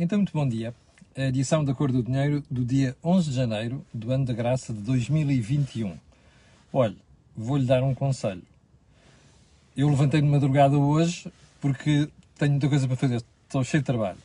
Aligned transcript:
Então, 0.00 0.16
muito 0.18 0.32
bom 0.32 0.48
dia. 0.48 0.74
A 1.14 1.24
edição 1.24 1.62
da 1.62 1.74
Cor 1.74 1.92
do 1.92 2.02
Dinheiro 2.02 2.42
do 2.50 2.64
dia 2.64 2.96
11 3.04 3.28
de 3.28 3.36
janeiro 3.36 3.84
do 3.92 4.10
ano 4.10 4.24
da 4.24 4.32
graça 4.32 4.72
de 4.72 4.80
2021. 4.80 5.98
Olha, 6.72 6.96
vou-lhe 7.36 7.66
dar 7.66 7.82
um 7.82 7.94
conselho. 7.94 8.42
Eu 9.76 9.90
levantei 9.90 10.22
de 10.22 10.26
madrugada 10.26 10.78
hoje 10.78 11.30
porque 11.60 12.08
tenho 12.38 12.52
muita 12.52 12.70
coisa 12.70 12.88
para 12.88 12.96
fazer, 12.96 13.22
estou 13.44 13.62
cheio 13.62 13.82
de 13.82 13.86
trabalho. 13.86 14.16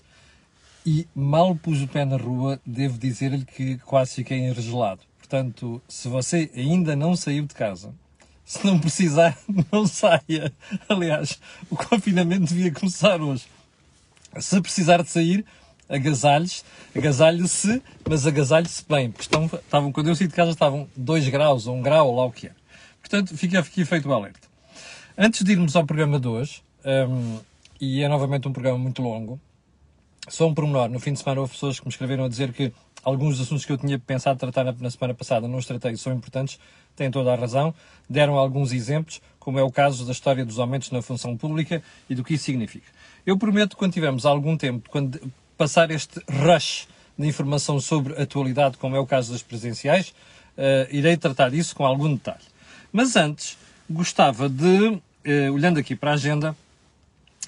E 0.86 1.06
mal 1.14 1.54
pus 1.54 1.82
o 1.82 1.88
pé 1.88 2.06
na 2.06 2.16
rua, 2.16 2.62
devo 2.66 2.98
dizer-lhe 2.98 3.44
que 3.44 3.78
quase 3.80 4.16
fiquei 4.16 4.38
enregelado. 4.38 5.02
Portanto, 5.18 5.82
se 5.86 6.08
você 6.08 6.50
ainda 6.56 6.96
não 6.96 7.14
saiu 7.14 7.46
de 7.46 7.54
casa, 7.54 7.94
se 8.46 8.66
não 8.66 8.80
precisar, 8.80 9.38
não 9.70 9.86
saia. 9.86 10.54
Aliás, 10.88 11.38
o 11.70 11.76
confinamento 11.76 12.46
devia 12.46 12.72
começar 12.72 13.22
hoje. 13.22 13.46
Se 14.42 14.62
precisar 14.62 15.02
de 15.02 15.10
sair, 15.10 15.46
agasalhe-se, 15.90 16.64
agasalhe-se, 16.96 17.82
mas 18.08 18.28
agasalhe-se 18.28 18.84
bem, 18.88 19.12
porque 19.12 19.24
estão, 19.24 19.46
estavam, 19.46 19.92
quando 19.92 20.10
eu 20.10 20.16
saí 20.16 20.28
de 20.28 20.34
casa 20.34 20.52
estavam 20.52 20.88
2 20.96 21.30
graus, 21.30 21.68
ou 21.68 21.76
1 21.76 21.80
um 21.80 21.82
grau, 21.82 22.16
lá 22.16 22.26
o 22.26 22.32
que 22.32 22.48
é. 22.48 22.52
Portanto, 23.00 23.36
fica 23.38 23.60
aqui 23.60 23.86
feito 23.86 24.08
o 24.10 24.14
alerta. 24.14 24.48
Antes 25.18 25.44
de 25.44 25.52
irmos 25.52 25.76
ao 25.76 25.86
programa 25.86 26.20
de 26.20 26.28
hoje, 26.28 26.62
um, 26.86 27.40
e 27.80 28.04
é 28.04 28.08
novamente 28.08 28.48
um 28.48 28.54
programa 28.54 28.78
muito 28.78 29.02
longo, 29.02 29.40
só 30.28 30.48
um 30.48 30.54
pormenor. 30.54 30.90
No 30.90 31.00
fim 31.00 31.14
de 31.14 31.20
semana 31.20 31.42
houve 31.42 31.54
pessoas 31.54 31.80
que 31.80 31.86
me 31.86 31.92
escreveram 31.92 32.26
a 32.26 32.30
dizer 32.30 32.52
que 32.52 32.72
alguns 33.04 33.40
assuntos 33.40 33.66
que 33.66 33.72
eu 33.72 33.78
tinha 33.78 33.98
pensado 33.98 34.38
tratar 34.40 34.64
na, 34.66 34.90
semana 34.90 35.14
passada 35.14 35.48
não 35.48 35.58
os 35.58 35.66
tratei 35.66 35.96
são 35.96 36.14
importantes, 36.14 36.60
têm 36.96 37.10
toda 37.10 37.34
a 37.34 37.36
razão. 37.36 37.74
Deram 38.10 38.36
alguns 38.36 38.72
exemplos, 38.74 39.22
como 39.40 39.58
é 39.58 39.64
o 39.64 39.72
caso 39.72 40.06
da 40.06 40.12
história 40.12 40.46
dos 40.46 40.60
aumentos 40.60 40.92
na 40.92 41.02
função 41.02 41.38
pública 41.38 41.82
e 42.10 42.16
do 42.16 42.24
que 42.24 42.34
isso 42.34 42.46
significa. 42.46 42.88
Eu 43.26 43.38
prometo, 43.38 43.78
quando 43.78 43.94
tivermos 43.94 44.26
algum 44.26 44.58
tempo, 44.58 44.90
quando 44.90 45.20
passar 45.58 45.90
este 45.92 46.22
rush 46.30 46.88
de 47.18 47.28
informação 47.28 47.80
sobre 47.80 48.22
atualidade, 48.22 48.78
como 48.78 48.96
é 48.96 49.00
o 49.00 49.06
caso 49.06 49.32
das 49.32 49.42
presenciais, 49.42 50.14
uh, 50.58 50.94
irei 50.94 51.18
tratar 51.18 51.50
disso 51.50 51.76
com 51.76 51.86
algum 51.86 52.14
detalhe. 52.14 52.44
Mas 52.92 53.16
antes, 53.16 53.58
gostava 53.90 54.48
de, 54.48 54.90
uh, 54.90 55.02
olhando 55.54 55.80
aqui 55.80 55.96
para 55.96 56.12
a 56.12 56.14
agenda, 56.14 56.56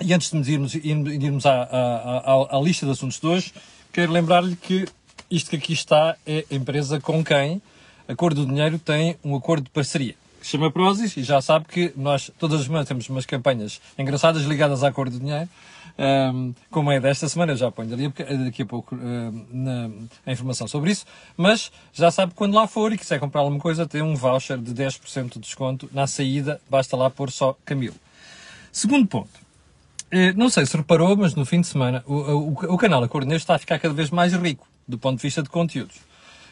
e 0.02 0.14
antes 0.14 0.32
de 0.32 0.52
irmos, 0.52 0.76
irmos 0.76 1.46
à, 1.46 1.64
à, 1.64 2.34
à, 2.34 2.58
à, 2.58 2.62
lista 2.62 2.86
de 2.86 2.92
assuntos 2.92 3.20
de 3.20 3.28
hoje, 3.28 3.54
quero 3.92 4.12
lembrar-lhe 4.12 4.56
que 4.56 4.88
isto 5.30 5.50
que 5.50 5.56
aqui 5.56 5.74
está 5.74 6.16
é 6.26 6.46
empresa 6.50 7.00
com 7.00 7.24
quem 7.24 7.62
a 8.08 8.16
Cor 8.16 8.34
do 8.34 8.46
Dinheiro 8.46 8.80
tem 8.80 9.18
um 9.24 9.36
acordo 9.36 9.66
de 9.66 9.70
parceria. 9.70 10.16
Chama 10.42 10.72
Prozis 10.72 11.18
e 11.18 11.24
já 11.24 11.42
sabe 11.42 11.66
que 11.66 11.94
nós 11.96 12.32
todas 12.40 12.62
as 12.62 12.66
semanas 12.66 12.88
temos 12.88 13.08
umas 13.10 13.26
campanhas 13.26 13.82
engraçadas 13.98 14.44
ligadas 14.44 14.84
à 14.84 14.92
Cor 14.92 15.10
do 15.10 15.20
Dinheiro. 15.20 15.50
Um, 16.00 16.54
como 16.72 16.92
é 16.92 17.00
desta 17.00 17.28
semana, 17.28 17.52
eu 17.52 17.58
já 17.58 17.70
ponho 17.70 17.94
ali 17.94 18.08
daqui 18.46 18.62
a 18.62 18.66
pouco 18.66 18.96
uh, 18.96 19.46
na, 19.52 19.90
a 20.26 20.32
informação 20.32 20.66
sobre 20.66 20.92
isso, 20.92 21.06
mas 21.36 21.72
já 21.92 22.10
sabe 22.10 22.32
que 22.32 22.38
quando 22.38 22.54
lá 22.54 22.68
for 22.68 22.94
e 22.94 22.98
quiser 22.98 23.20
comprar 23.20 23.42
alguma 23.42 23.60
coisa, 23.60 23.86
tem 23.86 24.02
um 24.02 24.16
voucher 24.16 24.58
de 24.58 24.74
10% 24.74 25.34
de 25.34 25.40
desconto 25.40 25.90
na 25.92 26.08
saída, 26.08 26.62
basta 26.70 26.96
lá 26.96 27.10
pôr 27.10 27.30
só 27.30 27.54
Camilo. 27.66 27.96
Segundo 28.72 29.06
ponto, 29.08 29.49
não 30.36 30.50
sei 30.50 30.66
se 30.66 30.76
reparou, 30.76 31.16
mas 31.16 31.36
no 31.36 31.46
fim 31.46 31.62
de 31.62 31.68
semana 31.68 32.04
o, 32.06 32.14
o, 32.14 32.52
o 32.74 32.78
canal 32.78 33.04
Acordeiro 33.04 33.38
está 33.38 33.56
a 33.56 33.60
ficar 33.60 33.80
cada 33.80 33.94
vez 33.94 34.10
mais 34.10 34.34
rico 34.34 34.68
do 34.88 34.98
ponto 34.98 35.18
de 35.18 35.22
vista 35.22 35.44
de 35.44 35.50
conteúdos. 35.50 35.98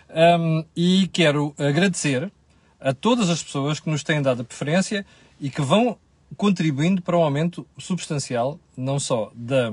Um, 0.10 0.64
e 0.76 1.10
quero 1.12 1.54
agradecer 1.58 2.32
a 2.80 2.94
todas 2.94 3.30
as 3.30 3.42
pessoas 3.42 3.80
que 3.80 3.90
nos 3.90 4.04
têm 4.04 4.22
dado 4.22 4.42
a 4.42 4.46
preferência 4.46 5.06
e 5.42 5.50
que 5.50 5.62
vão 5.62 5.98
contribuindo 6.36 7.02
para 7.02 7.18
um 7.18 7.24
aumento 7.24 7.66
substancial, 7.78 8.60
não 8.76 9.00
só 9.00 9.32
da 9.34 9.72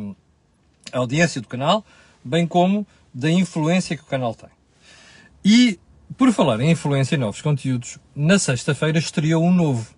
audiência 0.93 1.41
do 1.41 1.49
canal, 1.49 1.85
bem 2.25 2.47
como 2.47 2.87
da 3.13 3.31
influência 3.31 3.97
que 3.97 4.03
o 4.03 4.07
canal 4.07 4.35
tem. 4.35 4.49
E, 5.45 5.79
por 6.17 6.33
falar 6.33 6.61
em 6.61 6.71
influência 6.71 7.17
e 7.17 7.19
novos 7.19 7.43
conteúdos, 7.43 7.99
na 8.15 8.39
sexta-feira 8.39 8.99
estreou 8.99 9.45
um 9.45 9.53
novo 9.53 9.94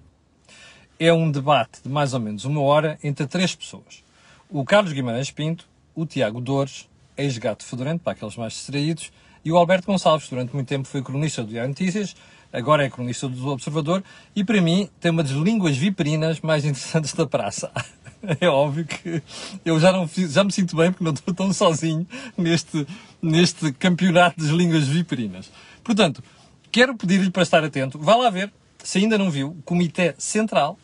é 0.99 1.13
um 1.13 1.31
debate 1.31 1.83
de 1.83 1.89
mais 1.89 2.15
ou 2.15 2.21
menos 2.21 2.45
uma 2.45 2.61
hora 2.63 2.99
entre 3.03 3.27
três 3.27 3.55
pessoas. 3.55 4.03
O 4.49 4.65
Carlos 4.65 4.93
Guimarães 4.93 5.31
Pinto, 5.31 5.67
o 5.95 6.07
Tiago 6.07 6.41
Dores, 6.41 6.89
ex-gato 7.17 7.65
fedorento, 7.65 8.03
para 8.03 8.13
aqueles 8.13 8.37
mais 8.37 8.53
distraídos, 8.53 9.11
e 9.45 9.53
o 9.53 9.57
Alberto 9.57 9.87
Gonçalves, 9.87 10.29
durante 10.29 10.55
muito 10.55 10.69
tempo 10.69 10.87
foi 10.89 11.03
cronista 11.03 11.43
do 11.43 11.51
Diário 11.51 11.69
Notícias, 11.69 12.17
agora 12.53 12.85
é 12.85 12.91
cronista 12.91 13.29
do 13.29 13.49
Observador, 13.49 14.03
e 14.35 14.45
para 14.45 14.61
mim 14.61 14.89
tem 15.01 15.11
uma 15.11 15.23
das 15.23 15.33
línguas 15.33 15.77
viperinas 15.77 16.41
mais 16.41 16.65
interessantes 16.65 17.13
da 17.13 17.27
praça. 17.27 17.71
É 18.41 18.49
óbvio 18.49 18.85
que 18.85 19.23
eu 19.65 19.79
já, 19.79 19.93
não 19.93 20.09
já 20.09 20.43
me 20.43 20.51
sinto 20.51 20.75
bem 20.75 20.91
porque 20.91 21.05
não 21.05 21.13
estou 21.13 21.33
tão 21.33 21.53
sozinho 21.53 22.05
neste, 22.37 22.85
neste 23.23 23.71
campeonato 23.73 24.41
das 24.41 24.49
línguas 24.49 24.89
viperinas. 24.89 25.49
Portanto, 25.85 26.25
quero 26.73 26.97
pedir-lhe 26.97 27.31
para 27.31 27.43
estar 27.45 27.63
atento. 27.63 27.99
Vá 28.01 28.17
lá 28.17 28.29
ver, 28.29 28.53
se 28.87 28.99
ainda 28.99 29.19
não 29.19 29.29
viu, 29.29 29.49
o 29.49 29.63
Comitê 29.63 30.15
Central, 30.17 30.79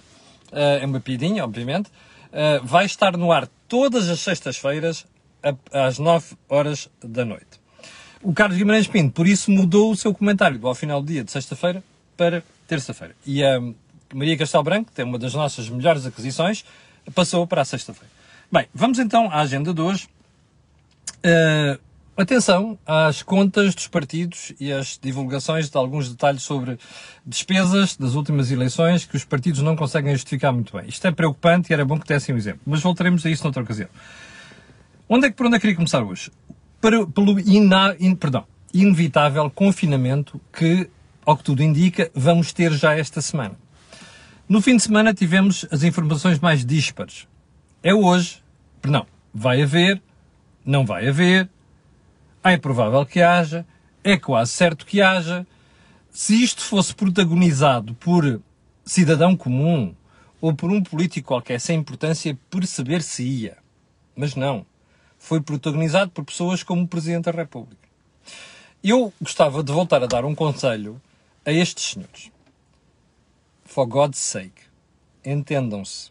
uh, 0.50 0.56
é 0.80 0.84
uma 0.84 0.98
piadinha, 0.98 1.44
obviamente, 1.44 1.86
uh, 1.86 2.64
vai 2.64 2.84
estar 2.84 3.16
no 3.16 3.30
ar 3.30 3.46
todas 3.68 4.10
as 4.10 4.18
sextas-feiras 4.18 5.06
às 5.72 6.00
9 6.00 6.34
horas 6.48 6.90
da 7.00 7.24
noite. 7.24 7.60
O 8.20 8.32
Carlos 8.32 8.58
Guimarães 8.58 8.88
Pinto, 8.88 9.12
por 9.12 9.28
isso, 9.28 9.52
mudou 9.52 9.92
o 9.92 9.96
seu 9.96 10.12
comentário 10.12 10.66
ao 10.66 10.74
final 10.74 11.00
do 11.00 11.06
dia 11.06 11.22
de 11.22 11.30
sexta-feira 11.30 11.82
para 12.16 12.42
terça-feira. 12.66 13.14
E 13.24 13.44
a 13.44 13.60
Maria 14.12 14.36
Castelo 14.36 14.64
Branco, 14.64 14.90
que 14.90 14.96
tem 14.96 15.04
uma 15.04 15.18
das 15.18 15.34
nossas 15.34 15.68
melhores 15.68 16.04
aquisições, 16.04 16.64
passou 17.14 17.46
para 17.46 17.62
a 17.62 17.64
sexta-feira. 17.64 18.10
Bem, 18.50 18.66
vamos 18.74 18.98
então 18.98 19.30
à 19.30 19.42
agenda 19.42 19.72
de 19.72 19.80
hoje. 19.80 20.08
Uh, 21.18 21.78
Atenção 22.14 22.78
às 22.84 23.22
contas 23.22 23.74
dos 23.74 23.88
partidos 23.88 24.52
e 24.60 24.70
às 24.70 24.98
divulgações 25.02 25.70
de 25.70 25.78
alguns 25.78 26.10
detalhes 26.10 26.42
sobre 26.42 26.78
despesas 27.24 27.96
das 27.96 28.14
últimas 28.14 28.50
eleições 28.50 29.06
que 29.06 29.16
os 29.16 29.24
partidos 29.24 29.62
não 29.62 29.74
conseguem 29.74 30.12
justificar 30.12 30.52
muito 30.52 30.76
bem. 30.76 30.86
Isto 30.86 31.06
é 31.06 31.10
preocupante 31.10 31.72
e 31.72 31.74
era 31.74 31.86
bom 31.86 31.98
que 31.98 32.06
dessem 32.06 32.34
um 32.34 32.38
exemplo, 32.38 32.60
mas 32.66 32.82
voltaremos 32.82 33.24
a 33.24 33.30
isso 33.30 33.42
noutra 33.44 33.62
ocasião. 33.62 33.88
Onde 35.08 35.26
é 35.26 35.30
que, 35.30 35.36
por 35.36 35.46
onde 35.46 35.56
é 35.56 35.58
que 35.58 35.62
queria 35.62 35.76
começar 35.76 36.02
hoje? 36.02 36.30
Para, 36.82 37.06
pelo 37.06 37.40
ina, 37.40 37.96
in, 37.98 38.14
perdão, 38.14 38.44
inevitável 38.74 39.48
confinamento 39.48 40.38
que, 40.52 40.90
ao 41.24 41.34
que 41.34 41.44
tudo 41.44 41.62
indica, 41.62 42.10
vamos 42.14 42.52
ter 42.52 42.72
já 42.72 42.94
esta 42.94 43.22
semana. 43.22 43.56
No 44.46 44.60
fim 44.60 44.76
de 44.76 44.82
semana 44.82 45.14
tivemos 45.14 45.64
as 45.70 45.82
informações 45.82 46.38
mais 46.38 46.62
díspares. 46.62 47.26
É 47.82 47.94
hoje, 47.94 48.42
perdão, 48.82 49.06
vai 49.32 49.62
haver, 49.62 50.02
não 50.62 50.84
vai 50.84 51.08
haver, 51.08 51.48
é 52.50 52.56
provável 52.56 53.04
que 53.06 53.20
haja, 53.20 53.66
é 54.02 54.16
quase 54.16 54.52
certo 54.52 54.84
que 54.84 55.00
haja. 55.00 55.46
Se 56.10 56.42
isto 56.42 56.62
fosse 56.62 56.94
protagonizado 56.94 57.94
por 57.94 58.42
cidadão 58.84 59.36
comum 59.36 59.94
ou 60.40 60.54
por 60.54 60.70
um 60.70 60.82
político 60.82 61.28
qualquer 61.28 61.60
sem 61.60 61.78
importância, 61.78 62.36
perceber-se-ia. 62.50 63.56
Mas 64.16 64.34
não. 64.34 64.66
Foi 65.18 65.40
protagonizado 65.40 66.10
por 66.10 66.24
pessoas 66.24 66.62
como 66.62 66.82
o 66.82 66.88
Presidente 66.88 67.26
da 67.26 67.30
República. 67.30 67.88
Eu 68.82 69.12
gostava 69.20 69.62
de 69.62 69.72
voltar 69.72 70.02
a 70.02 70.06
dar 70.06 70.24
um 70.24 70.34
conselho 70.34 71.00
a 71.46 71.52
estes 71.52 71.92
senhores. 71.92 72.30
For 73.64 73.86
God's 73.86 74.18
sake, 74.18 74.62
entendam-se. 75.24 76.10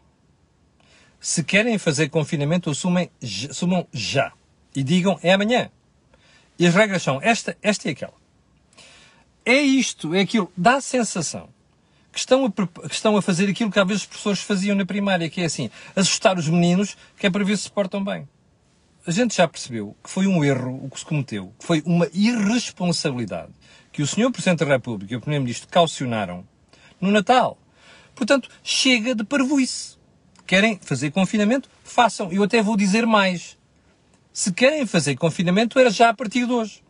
Se 1.20 1.44
querem 1.44 1.76
fazer 1.78 2.08
confinamento, 2.08 2.70
assumem, 2.70 3.10
assumam 3.48 3.86
já. 3.92 4.32
E 4.74 4.82
digam, 4.82 5.18
é 5.22 5.32
amanhã. 5.34 5.70
E 6.58 6.66
as 6.66 6.74
regras 6.74 7.02
são 7.02 7.20
esta, 7.22 7.56
esta 7.62 7.88
e 7.88 7.92
aquela. 7.92 8.14
É 9.44 9.60
isto, 9.60 10.14
é 10.14 10.20
aquilo. 10.20 10.52
Dá 10.56 10.76
a 10.76 10.80
sensação 10.80 11.48
que 12.12 12.18
estão 12.18 12.44
a, 12.44 12.88
que 12.88 12.94
estão 12.94 13.16
a 13.16 13.22
fazer 13.22 13.48
aquilo 13.48 13.70
que 13.70 13.80
às 13.80 13.86
vezes 13.86 14.02
os 14.02 14.06
professores 14.06 14.40
faziam 14.40 14.76
na 14.76 14.84
primária, 14.84 15.28
que 15.30 15.40
é 15.40 15.46
assim, 15.46 15.70
assustar 15.96 16.38
os 16.38 16.48
meninos, 16.48 16.96
que 17.16 17.26
é 17.26 17.30
para 17.30 17.44
ver 17.44 17.56
se 17.56 17.64
se 17.64 17.70
portam 17.70 18.04
bem. 18.04 18.28
A 19.06 19.10
gente 19.10 19.34
já 19.34 19.48
percebeu 19.48 19.96
que 20.02 20.10
foi 20.10 20.26
um 20.26 20.44
erro 20.44 20.78
o 20.84 20.90
que 20.90 20.98
se 21.00 21.04
cometeu, 21.04 21.52
que 21.58 21.66
foi 21.66 21.82
uma 21.84 22.06
irresponsabilidade 22.12 23.52
que 23.90 24.02
o 24.02 24.06
Sr. 24.06 24.30
Presidente 24.30 24.60
da 24.60 24.66
República 24.66 25.12
e 25.12 25.16
o 25.16 25.20
Primeiro-Ministro 25.20 25.68
caucionaram 25.68 26.46
no 27.00 27.10
Natal. 27.10 27.58
Portanto, 28.14 28.48
chega 28.62 29.14
de 29.14 29.24
parvoíce. 29.24 29.96
Querem 30.46 30.78
fazer 30.80 31.10
confinamento? 31.10 31.68
Façam. 31.82 32.30
Eu 32.32 32.42
até 32.42 32.62
vou 32.62 32.76
dizer 32.76 33.06
mais. 33.06 33.58
Se 34.32 34.50
querem 34.50 34.86
fazer 34.86 35.14
confinamento, 35.16 35.78
era 35.78 35.90
já 35.90 36.08
a 36.08 36.14
partir 36.14 36.46
de 36.46 36.52
hoje. 36.52 36.82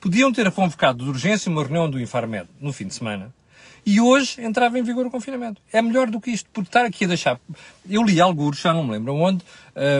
Podiam 0.00 0.32
ter 0.32 0.50
convocado 0.50 1.04
de 1.04 1.10
urgência 1.10 1.48
uma 1.48 1.62
reunião 1.62 1.88
do 1.88 2.00
Infarmed 2.00 2.48
no 2.60 2.72
fim 2.72 2.88
de 2.88 2.94
semana 2.94 3.32
e 3.86 4.00
hoje 4.00 4.40
entrava 4.42 4.78
em 4.78 4.82
vigor 4.82 5.06
o 5.06 5.10
confinamento. 5.10 5.60
É 5.72 5.80
melhor 5.80 6.10
do 6.10 6.20
que 6.20 6.30
isto, 6.30 6.48
porque 6.52 6.68
estar 6.68 6.84
aqui 6.84 7.04
a 7.04 7.08
deixar. 7.08 7.40
Eu 7.88 8.02
li 8.02 8.20
alguns, 8.20 8.58
já 8.58 8.72
não 8.72 8.82
me 8.84 8.92
lembro 8.92 9.14
onde, 9.14 9.44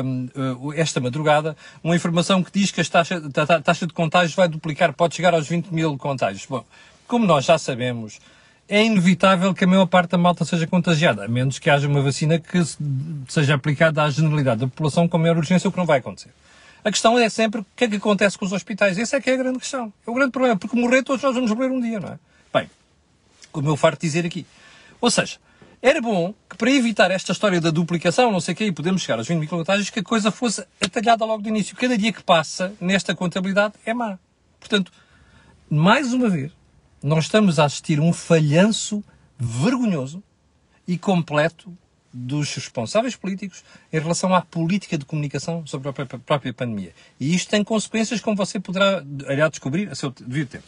um, 0.04 0.28
uh, 0.34 0.72
esta 0.74 1.00
madrugada, 1.00 1.56
uma 1.84 1.94
informação 1.94 2.42
que 2.42 2.50
diz 2.52 2.72
que 2.72 2.80
a 2.80 2.84
taxa, 2.84 3.22
a 3.36 3.60
taxa 3.60 3.86
de 3.86 3.92
contágios 3.92 4.34
vai 4.34 4.48
duplicar, 4.48 4.92
pode 4.92 5.14
chegar 5.14 5.34
aos 5.34 5.48
20 5.48 5.68
mil 5.68 5.96
contágios. 5.96 6.46
Bom, 6.46 6.64
como 7.06 7.26
nós 7.26 7.44
já 7.44 7.58
sabemos, 7.58 8.18
é 8.68 8.84
inevitável 8.84 9.54
que 9.54 9.64
a 9.64 9.66
maior 9.68 9.86
parte 9.86 10.10
da 10.10 10.18
malta 10.18 10.44
seja 10.44 10.66
contagiada, 10.66 11.24
a 11.24 11.28
menos 11.28 11.58
que 11.58 11.70
haja 11.70 11.86
uma 11.86 12.02
vacina 12.02 12.40
que 12.40 12.60
seja 13.28 13.54
aplicada 13.54 14.02
à 14.02 14.10
generalidade 14.10 14.60
da 14.60 14.66
população 14.66 15.06
com 15.06 15.18
maior 15.18 15.36
urgência, 15.36 15.68
o 15.68 15.72
que 15.72 15.78
não 15.78 15.86
vai 15.86 15.98
acontecer. 15.98 16.30
A 16.84 16.90
questão 16.90 17.18
é 17.18 17.28
sempre 17.28 17.60
o 17.60 17.66
que 17.76 17.84
é 17.84 17.88
que 17.88 17.96
acontece 17.96 18.36
com 18.36 18.44
os 18.44 18.52
hospitais. 18.52 18.98
Essa 18.98 19.16
é 19.16 19.20
que 19.20 19.30
é 19.30 19.34
a 19.34 19.36
grande 19.36 19.58
questão. 19.58 19.92
É 20.06 20.10
o 20.10 20.14
grande 20.14 20.32
problema, 20.32 20.56
porque 20.56 20.76
morrer 20.76 21.02
todos 21.02 21.22
nós 21.22 21.34
vamos 21.34 21.50
morrer 21.50 21.70
um 21.70 21.80
dia, 21.80 22.00
não 22.00 22.08
é? 22.08 22.18
Bem, 22.52 22.70
como 23.52 23.68
eu 23.68 23.76
farto 23.76 24.00
dizer 24.00 24.26
aqui. 24.26 24.44
Ou 25.00 25.10
seja, 25.10 25.38
era 25.80 26.00
bom 26.00 26.34
que 26.48 26.56
para 26.56 26.70
evitar 26.70 27.10
esta 27.10 27.32
história 27.32 27.60
da 27.60 27.70
duplicação, 27.70 28.30
não 28.30 28.40
sei 28.40 28.54
o 28.54 28.56
quê, 28.56 28.66
e 28.66 28.72
podemos 28.72 29.02
chegar 29.02 29.18
aos 29.18 29.28
20 29.28 29.38
mil 29.38 29.48
quilometragens, 29.48 29.90
que 29.90 30.00
a 30.00 30.02
coisa 30.02 30.30
fosse 30.30 30.64
atalhada 30.80 31.24
logo 31.24 31.42
de 31.42 31.48
início. 31.48 31.76
Cada 31.76 31.96
dia 31.96 32.12
que 32.12 32.22
passa 32.22 32.72
nesta 32.80 33.14
contabilidade 33.14 33.74
é 33.84 33.94
má. 33.94 34.18
Portanto, 34.58 34.92
mais 35.70 36.12
uma 36.12 36.28
vez, 36.28 36.52
nós 37.02 37.24
estamos 37.24 37.58
a 37.58 37.64
assistir 37.64 37.98
a 37.98 38.02
um 38.02 38.12
falhanço 38.12 39.02
vergonhoso 39.38 40.22
e 40.86 40.96
completo 40.98 41.76
dos 42.12 42.54
responsáveis 42.54 43.16
políticos 43.16 43.64
em 43.92 43.98
relação 43.98 44.34
à 44.34 44.42
política 44.42 44.98
de 44.98 45.04
comunicação 45.04 45.66
sobre 45.66 45.88
a 45.88 45.92
própria 45.92 46.52
pandemia. 46.52 46.92
E 47.18 47.34
isto 47.34 47.50
tem 47.50 47.64
consequências, 47.64 48.20
como 48.20 48.36
você 48.36 48.60
poderá 48.60 49.02
irá 49.30 49.48
descobrir 49.48 49.88
a 49.90 49.94
seu 49.94 50.10
devido 50.10 50.48
tempo. 50.48 50.66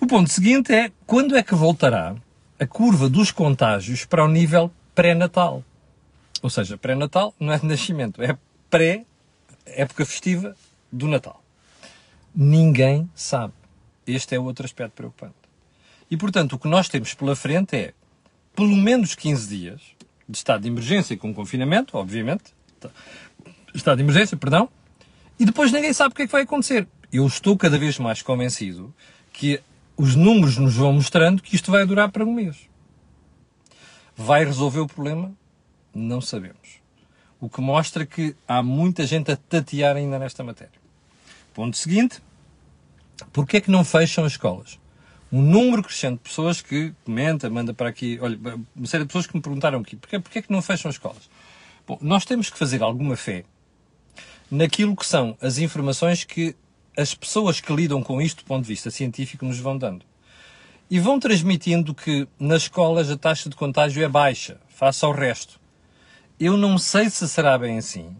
O 0.00 0.06
ponto 0.06 0.30
seguinte 0.30 0.72
é 0.72 0.92
quando 1.06 1.36
é 1.36 1.42
que 1.42 1.54
voltará 1.54 2.14
a 2.58 2.66
curva 2.66 3.08
dos 3.08 3.32
contágios 3.32 4.04
para 4.04 4.24
o 4.24 4.28
nível 4.28 4.70
pré-natal? 4.94 5.64
Ou 6.42 6.50
seja, 6.50 6.76
pré-natal 6.76 7.34
não 7.40 7.52
é 7.52 7.58
de 7.58 7.66
nascimento, 7.66 8.22
é 8.22 8.36
pré-época 8.68 10.04
festiva 10.04 10.54
do 10.92 11.08
Natal. 11.08 11.42
Ninguém 12.34 13.08
sabe. 13.14 13.54
Este 14.06 14.34
é 14.34 14.38
outro 14.38 14.66
aspecto 14.66 14.92
preocupante. 14.92 15.34
E, 16.10 16.16
portanto, 16.16 16.52
o 16.54 16.58
que 16.58 16.68
nós 16.68 16.88
temos 16.88 17.14
pela 17.14 17.34
frente 17.34 17.74
é 17.74 17.94
pelo 18.54 18.76
menos 18.76 19.14
15 19.14 19.48
dias 19.48 19.80
de 20.28 20.36
estado 20.36 20.62
de 20.62 20.68
emergência 20.68 21.16
com 21.16 21.32
confinamento, 21.34 21.96
obviamente. 21.96 22.44
Estado 23.74 23.98
de 23.98 24.02
emergência, 24.02 24.36
perdão. 24.36 24.68
E 25.38 25.44
depois 25.44 25.72
ninguém 25.72 25.92
sabe 25.92 26.12
o 26.12 26.16
que 26.16 26.22
é 26.22 26.26
que 26.26 26.32
vai 26.32 26.42
acontecer. 26.42 26.86
Eu 27.12 27.26
estou 27.26 27.56
cada 27.56 27.78
vez 27.78 27.98
mais 27.98 28.22
convencido 28.22 28.94
que 29.32 29.60
os 29.96 30.14
números 30.14 30.56
nos 30.56 30.74
vão 30.74 30.92
mostrando 30.92 31.42
que 31.42 31.54
isto 31.54 31.70
vai 31.70 31.84
durar 31.86 32.10
para 32.10 32.24
um 32.24 32.32
mês. 32.32 32.68
Vai 34.16 34.44
resolver 34.44 34.80
o 34.80 34.86
problema? 34.86 35.32
Não 35.94 36.20
sabemos. 36.20 36.80
O 37.40 37.48
que 37.48 37.60
mostra 37.60 38.06
que 38.06 38.34
há 38.46 38.62
muita 38.62 39.06
gente 39.06 39.30
a 39.30 39.36
tatear 39.36 39.96
ainda 39.96 40.18
nesta 40.18 40.42
matéria. 40.42 40.80
Ponto 41.52 41.76
seguinte. 41.76 42.22
Porquê 43.32 43.58
é 43.58 43.60
que 43.60 43.70
não 43.70 43.84
fecham 43.84 44.24
as 44.24 44.32
escolas? 44.32 44.78
Um 45.34 45.42
número 45.42 45.82
crescente 45.82 46.18
de 46.18 46.20
pessoas 46.20 46.62
que 46.62 46.94
comenta, 47.04 47.50
manda 47.50 47.74
para 47.74 47.88
aqui, 47.88 48.20
olha, 48.22 48.38
uma 48.76 48.86
série 48.86 49.02
de 49.02 49.08
pessoas 49.08 49.26
que 49.26 49.34
me 49.34 49.42
perguntaram 49.42 49.80
aqui, 49.80 49.96
porquê, 49.96 50.20
porquê 50.20 50.38
é 50.38 50.42
que 50.42 50.52
não 50.52 50.62
fecham 50.62 50.88
as 50.88 50.94
escolas? 50.94 51.28
Bom, 51.84 51.98
nós 52.00 52.24
temos 52.24 52.48
que 52.48 52.56
fazer 52.56 52.84
alguma 52.84 53.16
fé 53.16 53.44
naquilo 54.48 54.94
que 54.94 55.04
são 55.04 55.36
as 55.40 55.58
informações 55.58 56.22
que 56.22 56.54
as 56.96 57.16
pessoas 57.16 57.60
que 57.60 57.74
lidam 57.74 58.00
com 58.00 58.22
isto 58.22 58.44
do 58.44 58.46
ponto 58.46 58.62
de 58.62 58.68
vista 58.68 58.92
científico 58.92 59.44
nos 59.44 59.58
vão 59.58 59.76
dando. 59.76 60.06
E 60.88 61.00
vão 61.00 61.18
transmitindo 61.18 61.92
que 61.96 62.28
nas 62.38 62.62
escolas 62.62 63.10
a 63.10 63.16
taxa 63.16 63.50
de 63.50 63.56
contágio 63.56 64.04
é 64.04 64.08
baixa, 64.08 64.60
face 64.68 65.04
ao 65.04 65.10
resto. 65.10 65.60
Eu 66.38 66.56
não 66.56 66.78
sei 66.78 67.10
se 67.10 67.28
será 67.28 67.58
bem 67.58 67.78
assim. 67.78 68.16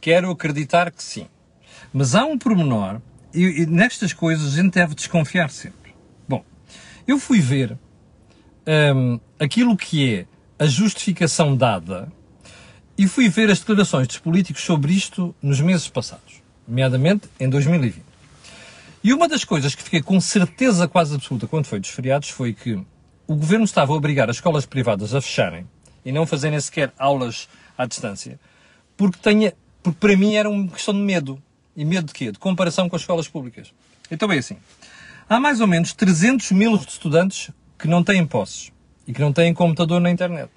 Quero 0.00 0.30
acreditar 0.30 0.90
que 0.90 1.04
sim. 1.04 1.26
Mas 1.92 2.14
há 2.14 2.24
um 2.24 2.38
pormenor, 2.38 3.02
e, 3.34 3.42
e 3.42 3.66
nestas 3.66 4.14
coisas 4.14 4.54
a 4.54 4.62
gente 4.62 4.72
deve 4.72 4.94
desconfiar 4.94 5.50
sempre. 5.50 5.83
Eu 7.06 7.18
fui 7.18 7.40
ver 7.40 7.76
um, 8.66 9.20
aquilo 9.38 9.76
que 9.76 10.14
é 10.14 10.26
a 10.58 10.66
justificação 10.66 11.54
dada 11.54 12.10
e 12.96 13.06
fui 13.06 13.28
ver 13.28 13.50
as 13.50 13.58
declarações 13.58 14.06
dos 14.06 14.18
políticos 14.18 14.62
sobre 14.62 14.92
isto 14.92 15.34
nos 15.42 15.60
meses 15.60 15.88
passados, 15.88 16.42
nomeadamente 16.66 17.28
em 17.38 17.48
2020. 17.48 18.02
E 19.02 19.12
uma 19.12 19.28
das 19.28 19.44
coisas 19.44 19.74
que 19.74 19.82
fiquei 19.82 20.00
com 20.00 20.18
certeza 20.18 20.88
quase 20.88 21.14
absoluta 21.14 21.46
quando 21.46 21.66
foi 21.66 21.78
dos 21.78 21.90
feriados 21.90 22.30
foi 22.30 22.54
que 22.54 22.72
o 23.26 23.34
governo 23.34 23.64
estava 23.64 23.92
a 23.92 23.96
obrigar 23.96 24.30
as 24.30 24.36
escolas 24.36 24.64
privadas 24.64 25.14
a 25.14 25.20
fecharem 25.20 25.66
e 26.04 26.10
não 26.10 26.26
fazerem 26.26 26.58
sequer 26.58 26.90
aulas 26.98 27.48
à 27.76 27.84
distância, 27.84 28.40
porque, 28.96 29.18
tenha, 29.20 29.52
porque 29.82 29.98
para 29.98 30.16
mim 30.16 30.36
era 30.36 30.48
uma 30.48 30.68
questão 30.68 30.94
de 30.94 31.00
medo. 31.00 31.42
E 31.76 31.84
medo 31.84 32.06
de 32.06 32.12
quê? 32.12 32.30
De 32.30 32.38
comparação 32.38 32.88
com 32.88 32.96
as 32.96 33.02
escolas 33.02 33.26
públicas. 33.26 33.74
Então 34.10 34.30
é 34.30 34.38
assim. 34.38 34.56
Há 35.26 35.40
mais 35.40 35.60
ou 35.60 35.66
menos 35.66 35.94
300 35.94 36.52
mil 36.52 36.74
estudantes 36.76 37.50
que 37.78 37.88
não 37.88 38.04
têm 38.04 38.26
posses 38.26 38.70
e 39.06 39.12
que 39.12 39.20
não 39.20 39.32
têm 39.32 39.54
computador 39.54 39.98
na 39.98 40.10
internet. 40.10 40.50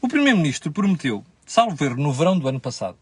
O 0.00 0.08
Primeiro-Ministro 0.08 0.72
prometeu, 0.72 1.22
salvo 1.44 1.76
ver 1.76 1.94
no 1.94 2.10
verão 2.10 2.38
do 2.38 2.48
ano 2.48 2.58
passado, 2.58 2.96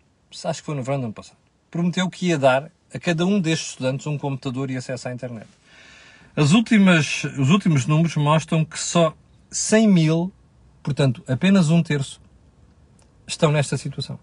acho 0.44 0.60
que 0.60 0.66
foi 0.66 0.74
no 0.74 0.82
verão 0.82 0.98
do 0.98 1.04
ano 1.04 1.14
passado, 1.14 1.36
prometeu 1.70 2.10
que 2.10 2.26
ia 2.26 2.38
dar 2.38 2.70
a 2.92 2.98
cada 2.98 3.24
um 3.24 3.40
destes 3.40 3.70
estudantes 3.70 4.06
um 4.08 4.18
computador 4.18 4.72
e 4.72 4.76
acesso 4.76 5.08
à 5.08 5.12
internet. 5.12 5.46
As 6.34 6.50
últimas, 6.52 7.22
os 7.24 7.50
últimos 7.50 7.86
números 7.86 8.16
mostram 8.16 8.64
que 8.64 8.78
só 8.78 9.14
100 9.52 9.88
mil, 9.88 10.32
portanto 10.82 11.22
apenas 11.28 11.70
um 11.70 11.80
terço, 11.80 12.20
estão 13.24 13.52
nesta 13.52 13.76
situação. 13.76 14.18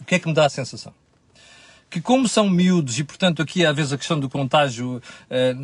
O 0.00 0.04
que 0.04 0.14
é 0.14 0.18
que 0.20 0.28
me 0.28 0.34
dá 0.34 0.46
a 0.46 0.48
sensação? 0.48 0.94
Que 1.90 2.00
como 2.00 2.28
são 2.28 2.50
miúdos 2.50 2.98
e, 2.98 3.04
portanto, 3.04 3.40
aqui 3.40 3.64
às 3.64 3.74
vezes 3.74 3.92
a 3.92 3.98
questão 3.98 4.20
do 4.20 4.28
contágio 4.28 5.02
eh, 5.30 5.54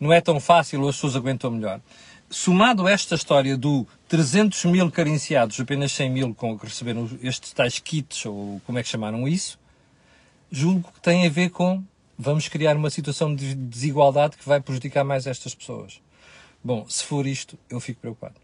não 0.00 0.12
é 0.12 0.20
tão 0.20 0.40
fácil 0.40 0.80
ou 0.80 0.88
as 0.88 0.96
pessoas 0.96 1.16
aguentam 1.16 1.50
melhor, 1.50 1.80
somado 2.30 2.86
a 2.86 2.90
esta 2.90 3.14
história 3.14 3.56
do 3.56 3.86
300 4.08 4.64
mil 4.64 4.90
carenciados, 4.90 5.60
apenas 5.60 5.92
100 5.92 6.10
mil 6.10 6.34
com 6.34 6.58
que 6.58 6.66
receberam 6.66 7.08
estes 7.22 7.52
tais 7.52 7.78
kits, 7.78 8.24
ou 8.26 8.60
como 8.66 8.78
é 8.78 8.82
que 8.82 8.88
chamaram 8.88 9.28
isso, 9.28 9.58
julgo 10.50 10.90
que 10.92 11.00
tem 11.00 11.26
a 11.26 11.30
ver 11.30 11.50
com 11.50 11.82
vamos 12.18 12.48
criar 12.48 12.76
uma 12.76 12.90
situação 12.90 13.34
de 13.34 13.54
desigualdade 13.54 14.36
que 14.36 14.48
vai 14.48 14.60
prejudicar 14.60 15.04
mais 15.04 15.26
estas 15.26 15.54
pessoas. 15.54 16.00
Bom, 16.62 16.86
se 16.88 17.04
for 17.04 17.26
isto, 17.26 17.58
eu 17.68 17.80
fico 17.80 18.00
preocupado. 18.00 18.34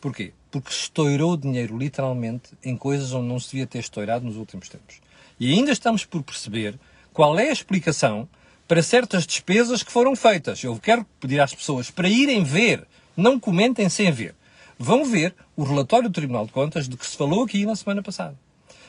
Porquê? 0.00 0.32
Porque 0.50 0.70
estourou 0.70 1.36
dinheiro, 1.36 1.76
literalmente, 1.76 2.50
em 2.62 2.76
coisas 2.76 3.12
onde 3.12 3.28
não 3.28 3.40
se 3.40 3.50
devia 3.50 3.66
ter 3.66 3.78
estourado 3.78 4.24
nos 4.24 4.36
últimos 4.36 4.68
tempos. 4.68 5.00
E 5.38 5.52
ainda 5.52 5.72
estamos 5.72 6.04
por 6.04 6.22
perceber 6.22 6.78
qual 7.12 7.38
é 7.38 7.48
a 7.48 7.52
explicação 7.52 8.28
para 8.66 8.82
certas 8.82 9.26
despesas 9.26 9.82
que 9.82 9.92
foram 9.92 10.16
feitas. 10.16 10.62
Eu 10.62 10.76
quero 10.78 11.06
pedir 11.20 11.40
às 11.40 11.54
pessoas 11.54 11.90
para 11.90 12.08
irem 12.08 12.42
ver, 12.42 12.86
não 13.16 13.38
comentem 13.38 13.88
sem 13.88 14.10
ver. 14.10 14.34
Vão 14.78 15.04
ver 15.04 15.34
o 15.56 15.64
relatório 15.64 16.08
do 16.08 16.14
Tribunal 16.14 16.46
de 16.46 16.52
Contas 16.52 16.88
de 16.88 16.96
que 16.96 17.06
se 17.06 17.16
falou 17.16 17.44
aqui 17.44 17.64
na 17.64 17.76
semana 17.76 18.02
passada 18.02 18.36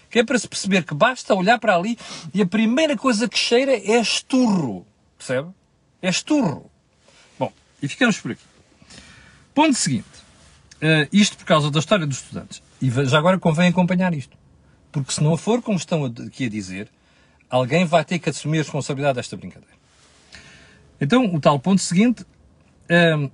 que 0.10 0.20
é 0.20 0.24
para 0.24 0.40
se 0.40 0.48
perceber 0.48 0.84
que 0.84 0.94
basta 0.94 1.34
olhar 1.34 1.60
para 1.60 1.76
ali 1.76 1.98
e 2.34 2.42
a 2.42 2.46
primeira 2.46 2.96
coisa 2.96 3.28
que 3.28 3.38
cheira 3.38 3.74
é 3.74 4.00
esturro. 4.00 4.86
Percebe? 5.18 5.50
É 6.02 6.10
esturro. 6.10 6.70
Bom, 7.38 7.52
e 7.82 7.88
ficamos 7.88 8.20
por 8.20 8.32
aqui. 8.32 8.42
Ponto 9.54 9.74
seguinte. 9.74 10.06
Uh, 10.76 11.08
isto 11.12 11.38
por 11.38 11.46
causa 11.46 11.72
da 11.72 11.80
história 11.80 12.06
dos 12.06 12.18
estudantes. 12.18 12.62
E 12.82 12.90
já 13.06 13.18
agora 13.18 13.40
convém 13.40 13.70
acompanhar 13.70 14.14
isto. 14.14 14.38
Porque 14.92 15.12
se 15.12 15.22
não 15.22 15.38
for 15.38 15.62
como 15.62 15.78
estão 15.78 16.06
aqui 16.06 16.46
a 16.46 16.50
dizer, 16.50 16.90
alguém 17.50 17.86
vai 17.86 18.04
ter 18.04 18.20
que 18.20 18.30
assumir 18.30 18.60
a 18.60 18.62
responsabilidade 18.64 19.16
desta 19.16 19.38
brincadeira. 19.38 19.76
Então, 21.00 21.34
o 21.34 21.40
tal 21.40 21.60
ponto 21.60 21.82
seguinte. 21.82 22.26
Um, 22.90 22.94
ehm, 22.94 23.32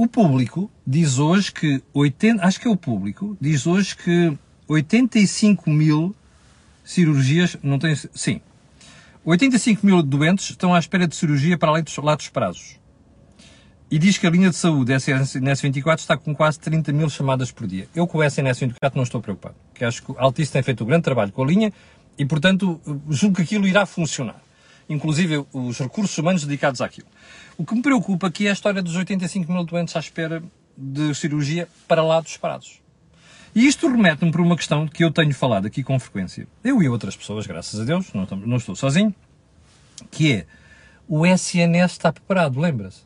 o 0.00 0.06
público 0.06 0.70
diz 0.86 1.18
hoje 1.18 1.52
que 1.52 1.82
80, 1.92 2.46
acho 2.46 2.60
que 2.60 2.68
é 2.68 2.70
o 2.70 2.76
público, 2.76 3.36
diz 3.40 3.66
hoje 3.66 3.96
que 3.96 4.32
85 4.68 5.68
mil 5.68 6.14
cirurgias, 6.84 7.56
não 7.64 7.80
tem, 7.80 7.96
sim, 7.96 8.40
85 9.24 9.84
mil 9.84 10.00
doentes 10.00 10.50
estão 10.50 10.72
à 10.72 10.78
espera 10.78 11.08
de 11.08 11.16
cirurgia 11.16 11.58
para 11.58 11.70
além 11.70 11.82
dos 11.82 11.96
lados 11.96 12.28
prazos. 12.28 12.76
E 13.90 13.98
diz 13.98 14.16
que 14.16 14.26
a 14.26 14.30
linha 14.30 14.50
de 14.50 14.54
saúde 14.54 14.92
SNS24 14.92 15.98
está 15.98 16.16
com 16.16 16.32
quase 16.32 16.60
30 16.60 16.92
mil 16.92 17.10
chamadas 17.10 17.50
por 17.50 17.66
dia. 17.66 17.88
Eu 17.92 18.06
com 18.06 18.18
o 18.18 18.20
SNS24 18.20 18.94
não 18.94 19.02
estou 19.02 19.20
preocupado, 19.20 19.56
porque 19.78 19.84
acho 19.84 20.02
que 20.02 20.10
o 20.10 20.16
Altice 20.18 20.50
tem 20.50 20.62
feito 20.62 20.82
um 20.82 20.86
grande 20.88 21.04
trabalho 21.04 21.30
com 21.30 21.40
a 21.40 21.46
linha 21.46 21.72
e, 22.18 22.26
portanto, 22.26 22.80
julgo 23.08 23.36
que 23.36 23.42
aquilo 23.42 23.64
irá 23.64 23.86
funcionar. 23.86 24.42
Inclusive 24.88 25.46
os 25.52 25.78
recursos 25.78 26.18
humanos 26.18 26.44
dedicados 26.44 26.80
àquilo. 26.80 27.06
O 27.56 27.64
que 27.64 27.76
me 27.76 27.82
preocupa 27.82 28.26
aqui 28.26 28.48
é 28.48 28.50
a 28.50 28.52
história 28.52 28.82
dos 28.82 28.96
85 28.96 29.52
mil 29.52 29.64
doentes 29.64 29.94
à 29.94 30.00
espera 30.00 30.42
de 30.76 31.14
cirurgia 31.14 31.68
para 31.86 32.02
lá 32.02 32.20
dos 32.20 32.36
prazos. 32.36 32.80
E 33.54 33.66
isto 33.66 33.88
remete-me 33.88 34.32
para 34.32 34.42
uma 34.42 34.56
questão 34.56 34.88
que 34.88 35.04
eu 35.04 35.12
tenho 35.12 35.32
falado 35.32 35.66
aqui 35.66 35.84
com 35.84 35.98
frequência. 36.00 36.48
Eu 36.64 36.82
e 36.82 36.88
outras 36.88 37.16
pessoas, 37.16 37.46
graças 37.46 37.78
a 37.78 37.84
Deus, 37.84 38.12
não, 38.12 38.26
não 38.26 38.56
estou 38.56 38.74
sozinho, 38.74 39.14
que 40.10 40.32
é 40.32 40.46
o 41.06 41.24
SNS 41.24 41.92
está 41.92 42.12
preparado, 42.12 42.58
lembra-se? 42.58 43.02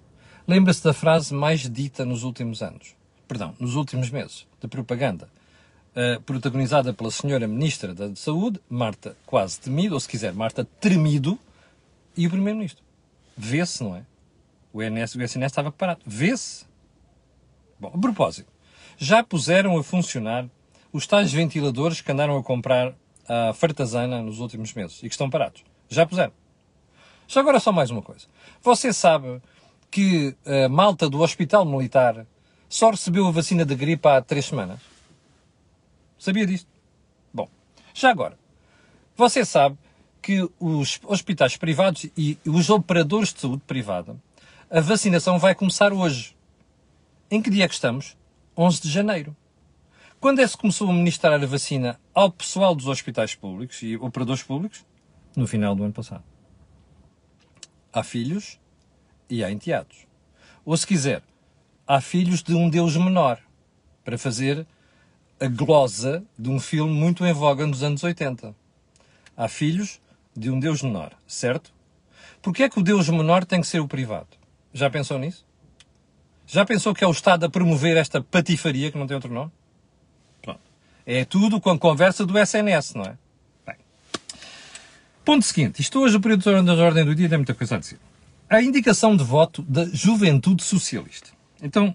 Lembra-se 0.48 0.82
da 0.82 0.94
frase 0.94 1.34
mais 1.34 1.68
dita 1.68 2.04
nos 2.04 2.22
últimos 2.22 2.62
anos, 2.62 2.96
perdão, 3.28 3.54
nos 3.60 3.76
últimos 3.76 4.10
meses, 4.10 4.46
de 4.60 4.68
propaganda, 4.68 5.28
uh, 5.96 6.20
protagonizada 6.22 6.92
pela 6.92 7.10
senhora 7.10 7.46
Ministra 7.46 7.94
da 7.94 8.14
Saúde, 8.16 8.60
Marta 8.68 9.16
quase 9.26 9.60
temido, 9.60 9.94
ou 9.94 10.00
se 10.00 10.08
quiser, 10.08 10.32
Marta 10.32 10.64
tremido, 10.80 11.38
e 12.16 12.26
o 12.26 12.30
Primeiro-Ministro. 12.30 12.82
Vê-se, 13.36 13.82
não 13.82 13.96
é? 13.96 14.04
O, 14.72 14.82
NS, 14.82 15.14
o 15.14 15.22
SNS 15.22 15.52
estava 15.52 15.70
preparado. 15.70 16.00
Vê-se. 16.06 16.66
Bom, 17.80 17.90
a 17.94 17.98
propósito, 17.98 18.50
já 18.98 19.22
puseram 19.22 19.76
a 19.78 19.82
funcionar 19.82 20.46
os 20.92 21.06
tais 21.06 21.32
ventiladores 21.32 22.00
que 22.00 22.12
andaram 22.12 22.36
a 22.36 22.42
comprar 22.42 22.94
à 23.28 23.52
fartazana 23.54 24.20
nos 24.22 24.40
últimos 24.40 24.74
meses 24.74 24.98
e 24.98 25.08
que 25.08 25.14
estão 25.14 25.30
parados. 25.30 25.64
Já 25.88 26.06
puseram. 26.06 26.32
Já 27.26 27.40
agora 27.40 27.58
só 27.60 27.72
mais 27.72 27.90
uma 27.90 28.02
coisa. 28.02 28.26
Você 28.62 28.92
sabe 28.92 29.40
que 29.90 30.36
a 30.44 30.68
malta 30.68 31.08
do 31.08 31.20
Hospital 31.20 31.64
Militar 31.64 32.26
só 32.68 32.90
recebeu 32.90 33.26
a 33.26 33.30
vacina 33.30 33.64
da 33.64 33.74
gripe 33.74 34.06
há 34.08 34.20
três 34.20 34.46
semanas? 34.46 34.91
Sabia 36.22 36.46
disto? 36.46 36.68
Bom, 37.34 37.50
já 37.92 38.08
agora. 38.08 38.38
Você 39.16 39.44
sabe 39.44 39.76
que 40.22 40.48
os 40.60 41.00
hospitais 41.02 41.56
privados 41.56 42.06
e 42.16 42.38
os 42.46 42.70
operadores 42.70 43.34
de 43.34 43.40
saúde 43.40 43.64
privada, 43.66 44.16
a 44.70 44.80
vacinação 44.80 45.36
vai 45.36 45.52
começar 45.52 45.92
hoje. 45.92 46.36
Em 47.28 47.42
que 47.42 47.50
dia 47.50 47.64
é 47.64 47.68
que 47.68 47.74
estamos? 47.74 48.16
11 48.56 48.82
de 48.82 48.88
janeiro. 48.88 49.36
Quando 50.20 50.38
é 50.38 50.44
que 50.44 50.50
se 50.50 50.56
começou 50.56 50.88
a 50.88 50.92
ministrar 50.92 51.42
a 51.42 51.44
vacina 51.44 51.98
ao 52.14 52.30
pessoal 52.30 52.72
dos 52.72 52.86
hospitais 52.86 53.34
públicos 53.34 53.82
e 53.82 53.96
operadores 53.96 54.44
públicos? 54.44 54.86
No 55.34 55.48
final 55.48 55.74
do 55.74 55.82
ano 55.82 55.92
passado. 55.92 56.22
Há 57.92 58.04
filhos 58.04 58.60
e 59.28 59.42
há 59.42 59.50
enteados. 59.50 60.06
Ou 60.64 60.76
se 60.76 60.86
quiser, 60.86 61.20
há 61.84 62.00
filhos 62.00 62.44
de 62.44 62.54
um 62.54 62.70
Deus 62.70 62.96
menor, 62.96 63.40
para 64.04 64.16
fazer 64.16 64.64
a 65.42 65.48
glosa 65.48 66.22
de 66.38 66.48
um 66.48 66.60
filme 66.60 66.92
muito 66.92 67.26
em 67.26 67.32
voga 67.32 67.66
nos 67.66 67.82
anos 67.82 68.04
80. 68.04 68.54
Há 69.36 69.48
filhos 69.48 70.00
de 70.36 70.48
um 70.48 70.60
Deus 70.60 70.82
menor, 70.82 71.12
certo? 71.26 71.72
Porquê 72.40 72.62
é 72.62 72.68
que 72.68 72.78
o 72.78 72.82
Deus 72.82 73.08
menor 73.08 73.44
tem 73.44 73.60
que 73.60 73.66
ser 73.66 73.80
o 73.80 73.88
privado? 73.88 74.28
Já 74.72 74.88
pensou 74.88 75.18
nisso? 75.18 75.44
Já 76.46 76.64
pensou 76.64 76.94
que 76.94 77.02
é 77.02 77.06
o 77.08 77.10
Estado 77.10 77.44
a 77.44 77.50
promover 77.50 77.96
esta 77.96 78.20
patifaria 78.22 78.92
que 78.92 78.96
não 78.98 79.06
tem 79.06 79.16
outro 79.16 79.32
nome? 79.32 79.50
É 81.04 81.24
tudo 81.24 81.60
com 81.60 81.70
a 81.70 81.78
conversa 81.78 82.24
do 82.24 82.38
SNS, 82.38 82.94
não 82.94 83.02
é? 83.02 83.18
Bem. 83.66 83.76
Ponto 85.24 85.44
seguinte. 85.44 85.80
Isto 85.82 85.98
hoje, 85.98 86.16
o 86.16 86.20
período 86.20 86.44
da 86.62 86.74
ordem 86.74 87.04
do 87.04 87.12
dia, 87.12 87.28
tem 87.28 87.38
muita 87.38 87.54
coisa 87.54 87.74
a 87.74 87.78
dizer. 87.80 87.98
A 88.48 88.62
indicação 88.62 89.16
de 89.16 89.24
voto 89.24 89.62
da 89.62 89.84
Juventude 89.86 90.62
Socialista. 90.62 91.30
Então, 91.60 91.92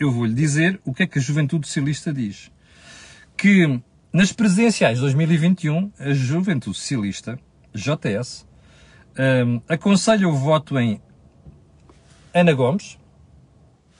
eu 0.00 0.10
vou-lhe 0.10 0.34
dizer 0.34 0.80
o 0.84 0.92
que 0.92 1.04
é 1.04 1.06
que 1.06 1.20
a 1.20 1.22
Juventude 1.22 1.68
Socialista 1.68 2.12
diz. 2.12 2.50
Que 3.42 3.82
nas 4.12 4.30
presidenciais 4.30 4.98
de 4.98 5.00
2021, 5.00 5.90
a 5.98 6.12
Juventude 6.12 6.76
Socialista, 6.76 7.36
JS, 7.74 8.46
um, 9.18 9.60
aconselha 9.68 10.28
o 10.28 10.32
voto 10.32 10.78
em 10.78 11.02
Ana 12.32 12.52
Gomes, 12.52 12.96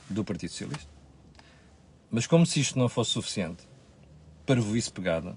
do 0.08 0.22
Partido 0.22 0.50
Socialista. 0.50 0.88
Mas 2.08 2.25
como 2.25 2.46
se 2.46 2.61
isto 2.61 2.78
não 2.78 2.88
fosse 2.88 3.11
suficiente, 3.11 3.68
para 4.46 4.61
isso 4.61 4.92
pegada, 4.92 5.37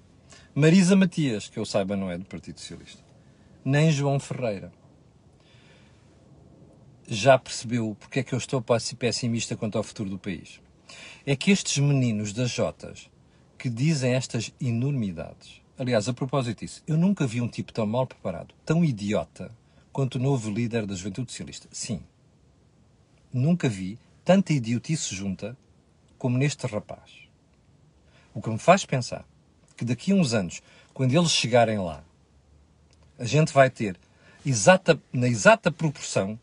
Marisa 0.54 0.96
Matias, 0.96 1.50
que 1.50 1.58
eu 1.58 1.66
saiba 1.66 1.96
não 1.96 2.12
é 2.12 2.16
do 2.16 2.26
Partido 2.26 2.60
Socialista, 2.60 3.02
nem 3.66 3.90
João 3.90 4.20
Ferreira. 4.20 4.72
Já 7.08 7.40
percebeu 7.40 7.98
porque 8.00 8.20
é 8.20 8.24
que 8.24 8.34
eu 8.36 8.38
estou 8.38 8.64
pessimista 9.00 9.58
quanto 9.58 9.80
ao 9.80 9.84
futuro 9.84 10.12
do 10.12 10.20
país? 10.20 10.62
É 11.26 11.36
que 11.36 11.50
estes 11.50 11.80
meninos 11.80 12.34
das 12.34 12.52
Jotas 12.52 13.10
que 13.66 13.70
dizem 13.72 14.14
estas 14.14 14.54
enormidades. 14.62 15.60
Aliás, 15.76 16.08
a 16.08 16.14
propósito 16.14 16.60
disso, 16.60 16.84
eu 16.86 16.96
nunca 16.96 17.26
vi 17.26 17.42
um 17.42 17.48
tipo 17.48 17.74
tão 17.74 17.88
mal 17.88 18.06
preparado, 18.06 18.54
tão 18.64 18.86
idiota, 18.86 19.52
quanto 19.92 20.20
o 20.20 20.22
novo 20.22 20.52
líder 20.52 20.86
da 20.86 20.94
Juventude 20.94 21.32
Socialista. 21.32 21.68
Sim. 21.72 22.00
Nunca 23.34 23.68
vi 23.68 23.98
tanta 24.24 24.54
idiotice 24.54 25.16
junta 25.16 25.58
como 26.16 26.38
neste 26.38 26.68
rapaz. 26.68 27.10
O 28.36 28.40
que 28.40 28.52
me 28.52 28.60
faz 28.60 28.86
pensar 28.86 29.26
que 29.76 29.84
daqui 29.84 30.12
a 30.12 30.16
uns 30.16 30.36
anos, 30.36 30.62
quando 30.94 31.18
eles 31.18 31.32
chegarem 31.32 31.80
lá, 31.80 32.04
a 33.18 33.26
gente 33.26 33.52
vai 33.52 33.72
ter 33.72 33.98
exata, 34.46 35.02
na 35.12 35.28
exata 35.28 35.72
proporção 35.72 36.40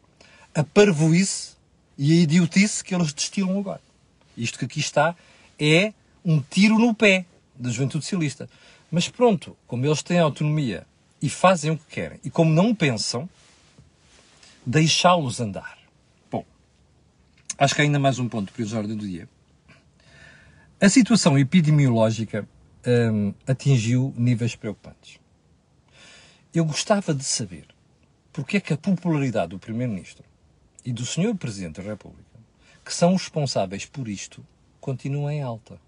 a 0.52 0.64
parvoíce 0.64 1.54
e 1.96 2.18
a 2.18 2.22
idiotice 2.22 2.82
que 2.82 2.92
eles 2.92 3.12
destilam 3.12 3.60
agora. 3.60 3.80
Isto 4.36 4.58
que 4.58 4.64
aqui 4.64 4.80
está 4.80 5.14
é 5.56 5.92
um 6.24 6.40
tiro 6.40 6.78
no 6.78 6.94
pé 6.94 7.26
da 7.54 7.70
juventude 7.70 8.04
socialista. 8.04 8.48
Mas 8.90 9.08
pronto, 9.08 9.56
como 9.66 9.86
eles 9.86 10.02
têm 10.02 10.18
autonomia 10.18 10.86
e 11.20 11.28
fazem 11.28 11.70
o 11.70 11.78
que 11.78 11.86
querem, 11.86 12.20
e 12.24 12.30
como 12.30 12.52
não 12.52 12.74
pensam, 12.74 13.28
deixá-los 14.66 15.40
andar. 15.40 15.82
Acho 17.62 17.76
que 17.76 17.82
ainda 17.82 17.98
mais 17.98 18.18
um 18.18 18.28
ponto 18.28 18.52
para 18.52 18.64
a 18.64 18.78
ordem 18.78 18.96
do 18.96 19.06
dia. 19.06 19.28
A 20.80 20.88
situação 20.88 21.38
epidemiológica 21.38 22.48
hum, 22.84 23.32
atingiu 23.46 24.12
níveis 24.16 24.56
preocupantes. 24.56 25.20
Eu 26.52 26.64
gostava 26.64 27.14
de 27.14 27.22
saber 27.22 27.66
porque 28.32 28.56
é 28.56 28.60
que 28.60 28.72
a 28.72 28.76
popularidade 28.76 29.50
do 29.50 29.60
Primeiro-Ministro 29.60 30.24
e 30.84 30.92
do 30.92 31.06
Sr. 31.06 31.36
Presidente 31.36 31.80
da 31.80 31.88
República, 31.88 32.24
que 32.84 32.92
são 32.92 33.12
responsáveis 33.12 33.86
por 33.86 34.08
isto, 34.08 34.44
continua 34.80 35.32
em 35.32 35.40
alta. 35.40 35.78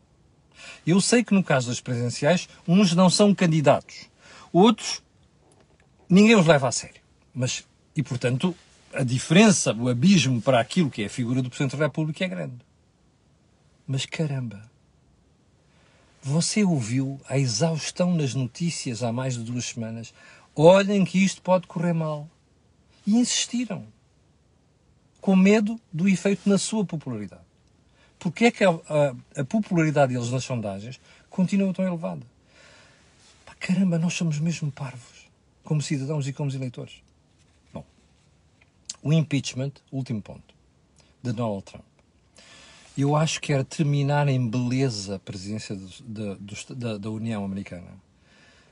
Eu 0.87 1.01
sei 1.01 1.25
que 1.25 1.35
no 1.35 1.43
caso 1.43 1.69
das 1.69 1.81
presidenciais, 1.81 2.49
uns 2.67 2.95
não 2.95 3.09
são 3.11 3.35
candidatos, 3.35 4.09
outros 4.53 5.03
ninguém 6.09 6.37
os 6.37 6.47
leva 6.47 6.69
a 6.69 6.73
sério. 6.73 7.01
Mas, 7.35 7.65
e 7.97 8.03
portanto, 8.03 8.55
a 8.93 9.03
diferença, 9.03 9.73
o 9.73 9.89
abismo 9.89 10.41
para 10.41 10.61
aquilo 10.61 10.91
que 10.91 11.03
é 11.03 11.07
a 11.07 11.11
figura 11.11 11.43
do 11.43 11.51
Presidente 11.51 11.77
da 11.77 11.87
República 11.87 12.25
é 12.25 12.29
grande. 12.29 12.61
Mas 13.87 14.07
caramba, 14.07 14.71
você 16.23 16.65
ouviu 16.65 17.21
a 17.29 17.39
exaustão 17.39 18.15
nas 18.15 18.35
notícias 18.35 19.03
há 19.03 19.13
mais 19.13 19.35
de 19.35 19.43
duas 19.43 19.67
semanas. 19.67 20.15
Olhem 20.57 21.05
que 21.05 21.23
isto 21.23 21.43
pode 21.43 21.67
correr 21.67 21.93
mal. 21.93 22.27
E 23.07 23.17
insistiram. 23.17 23.87
Com 25.21 25.37
medo 25.37 25.79
do 25.93 26.09
efeito 26.09 26.49
na 26.49 26.57
sua 26.57 26.85
popularidade. 26.85 27.44
Porque 28.19 28.47
é 28.47 28.51
que 28.51 28.65
a, 28.65 28.71
a, 28.71 29.41
a 29.41 29.45
popularidade 29.45 30.15
deles 30.15 30.31
nas 30.31 30.45
sondagens 30.45 31.01
continua 31.29 31.73
tão 31.73 31.87
elevada? 31.87 32.23
Pá, 33.45 33.55
caramba, 33.59 33.99
nós 33.99 34.15
somos 34.15 34.39
mesmo 34.39 34.71
parvos, 34.71 35.29
como 35.63 35.83
cidadãos 35.83 36.27
e 36.27 36.33
como 36.33 36.51
eleitores 36.51 37.05
o 39.05 39.13
impeachment, 39.13 39.73
último 39.93 40.23
ponto, 40.23 40.55
de 41.23 41.31
Donald 41.31 41.63
Trump. 41.63 41.85
Eu 42.97 43.15
acho 43.15 43.39
que 43.41 43.53
era 43.53 43.63
terminar 43.63 44.29
em 44.29 44.49
beleza 44.49 45.17
a 45.17 45.19
presidência 45.19 45.77
do, 45.77 46.37
do, 46.37 46.75
da, 46.75 46.97
da 46.97 47.11
União 47.11 47.45
Americana. 47.45 47.91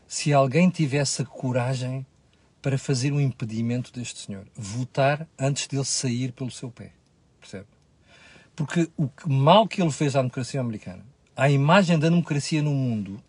Se 0.08 0.32
alguém 0.32 0.70
tivesse 0.70 1.20
a 1.20 1.26
coragem 1.26 2.06
para 2.62 2.78
fazer 2.78 3.12
um 3.12 3.20
impedimento 3.20 3.92
deste 3.92 4.20
senhor, 4.20 4.46
votar 4.54 5.28
antes 5.38 5.66
dele 5.66 5.84
sair 5.84 6.32
pelo 6.32 6.50
seu 6.50 6.70
pé. 6.70 6.92
Porque 8.54 8.88
o 8.96 9.08
mal 9.26 9.66
que 9.66 9.80
ele 9.80 9.90
fez 9.90 10.14
à 10.14 10.20
democracia 10.20 10.60
americana, 10.60 11.04
à 11.34 11.50
imagem 11.50 11.98
da 11.98 12.08
democracia 12.08 12.62
no 12.62 12.70
mundo, 12.70 13.22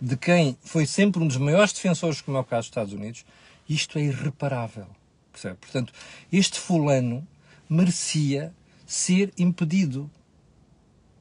de 0.00 0.16
quem 0.16 0.58
foi 0.62 0.86
sempre 0.86 1.22
um 1.22 1.26
dos 1.26 1.36
maiores 1.36 1.72
defensores, 1.72 2.20
como 2.20 2.36
é 2.36 2.40
o 2.40 2.44
caso 2.44 2.62
dos 2.62 2.66
Estados 2.68 2.92
Unidos, 2.92 3.24
isto 3.68 3.98
é 3.98 4.02
irreparável. 4.02 4.86
Percebe? 5.32 5.56
Portanto, 5.56 5.92
este 6.32 6.58
fulano 6.58 7.26
merecia 7.68 8.52
ser 8.86 9.32
impedido. 9.38 10.10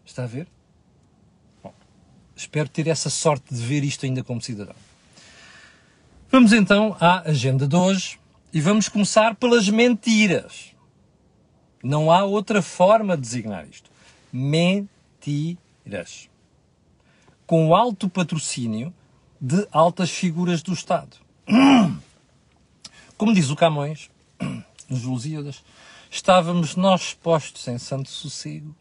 Está 0.05 0.23
a 0.23 0.27
ver? 0.27 0.47
Bom, 1.63 1.73
espero 2.35 2.67
ter 2.67 2.87
essa 2.87 3.09
sorte 3.09 3.53
de 3.53 3.61
ver 3.61 3.83
isto 3.83 4.05
ainda 4.05 4.23
como 4.23 4.41
cidadão. 4.41 4.75
Vamos 6.29 6.51
então 6.51 6.97
à 6.99 7.29
agenda 7.29 7.67
de 7.67 7.75
hoje 7.75 8.19
e 8.51 8.59
vamos 8.59 8.89
começar 8.89 9.35
pelas 9.35 9.69
mentiras. 9.69 10.72
Não 11.83 12.09
há 12.09 12.23
outra 12.23 12.61
forma 12.61 13.17
de 13.17 13.23
designar 13.23 13.67
isto. 13.67 13.91
Mentiras. 14.31 15.59
Com 17.45 17.75
alto 17.75 18.07
patrocínio 18.09 18.93
de 19.39 19.67
altas 19.69 20.09
figuras 20.09 20.63
do 20.63 20.71
Estado. 20.71 21.17
Como 23.17 23.33
diz 23.33 23.49
o 23.49 23.55
Camões, 23.55 24.09
nos 24.89 25.03
Lusíadas, 25.03 25.61
estávamos 26.09 26.77
nós 26.77 27.13
postos 27.13 27.67
em 27.67 27.77
santo 27.77 28.09
sossego, 28.09 28.73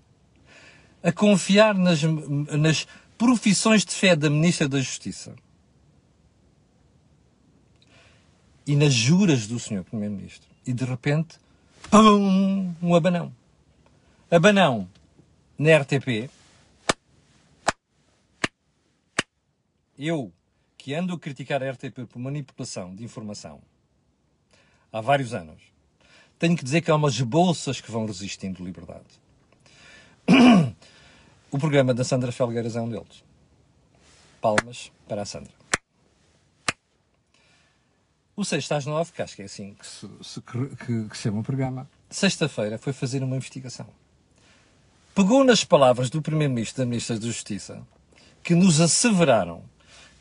a 1.03 1.11
confiar 1.11 1.75
nas, 1.75 2.03
nas 2.03 2.87
profissões 3.19 3.85
de 3.85 3.93
fé 3.93 4.15
da 4.15 4.31
Ministra 4.31 4.69
da 4.69 4.81
Justiça 4.81 5.35
e 8.65 8.77
nas 8.77 8.95
juras 8.95 9.49
do 9.49 9.59
Sr. 9.59 9.83
Primeiro-Ministro. 9.83 10.49
E 10.65 10.73
de 10.73 10.85
repente, 10.85 11.37
pum, 11.91 12.75
um 12.83 12.95
abanão. 12.95 13.33
Abanão 14.31 14.89
na 15.59 15.79
RTP. 15.79 16.31
Eu, 19.99 20.33
que 20.77 20.95
ando 20.95 21.15
a 21.15 21.19
criticar 21.19 21.63
a 21.63 21.71
RTP 21.71 22.07
por 22.09 22.19
manipulação 22.19 22.95
de 22.95 23.05
informação, 23.05 23.61
há 24.93 25.01
vários 25.01 25.33
anos. 25.33 25.63
Tenho 26.39 26.57
que 26.57 26.65
dizer 26.65 26.81
que 26.81 26.91
há 26.91 26.97
umas 26.97 27.21
bolsas 27.21 27.81
que 27.81 27.91
vão 27.91 28.07
resistindo 28.07 28.65
liberdade. 28.65 29.21
O 31.53 31.59
programa 31.59 31.93
da 31.93 32.03
Sandra 32.03 32.33
Felgueiras 32.33 32.77
é 32.77 32.81
um 32.81 32.89
deles. 32.89 33.23
Palmas 34.41 34.91
para 35.07 35.21
a 35.21 35.27
Sandra. 35.27 35.62
O 38.43 38.97
às 38.97 39.11
que 39.13 39.23
acho 39.23 39.37
que 39.37 39.43
é 39.43 39.45
assim 39.45 39.73
que 39.75 39.87
se, 39.87 40.11
se, 40.21 40.41
que, 40.41 41.09
que 41.09 41.17
chama 41.17 41.39
o 41.39 41.43
programa, 41.45 41.89
sexta-feira 42.11 42.77
foi 42.77 42.93
fazer 42.93 43.23
uma 43.23 43.37
investigação. 43.37 43.87
Pegou 45.15 45.45
nas 45.45 45.63
palavras 45.63 46.11
do 46.11 46.21
Primeiro-Ministro 46.21 46.83
e 46.83 46.85
da 46.85 46.89
Ministra 46.89 47.21
da 47.21 47.25
Justiça, 47.25 47.87
que 48.43 48.57
nos 48.57 48.81
asseveraram 48.81 49.63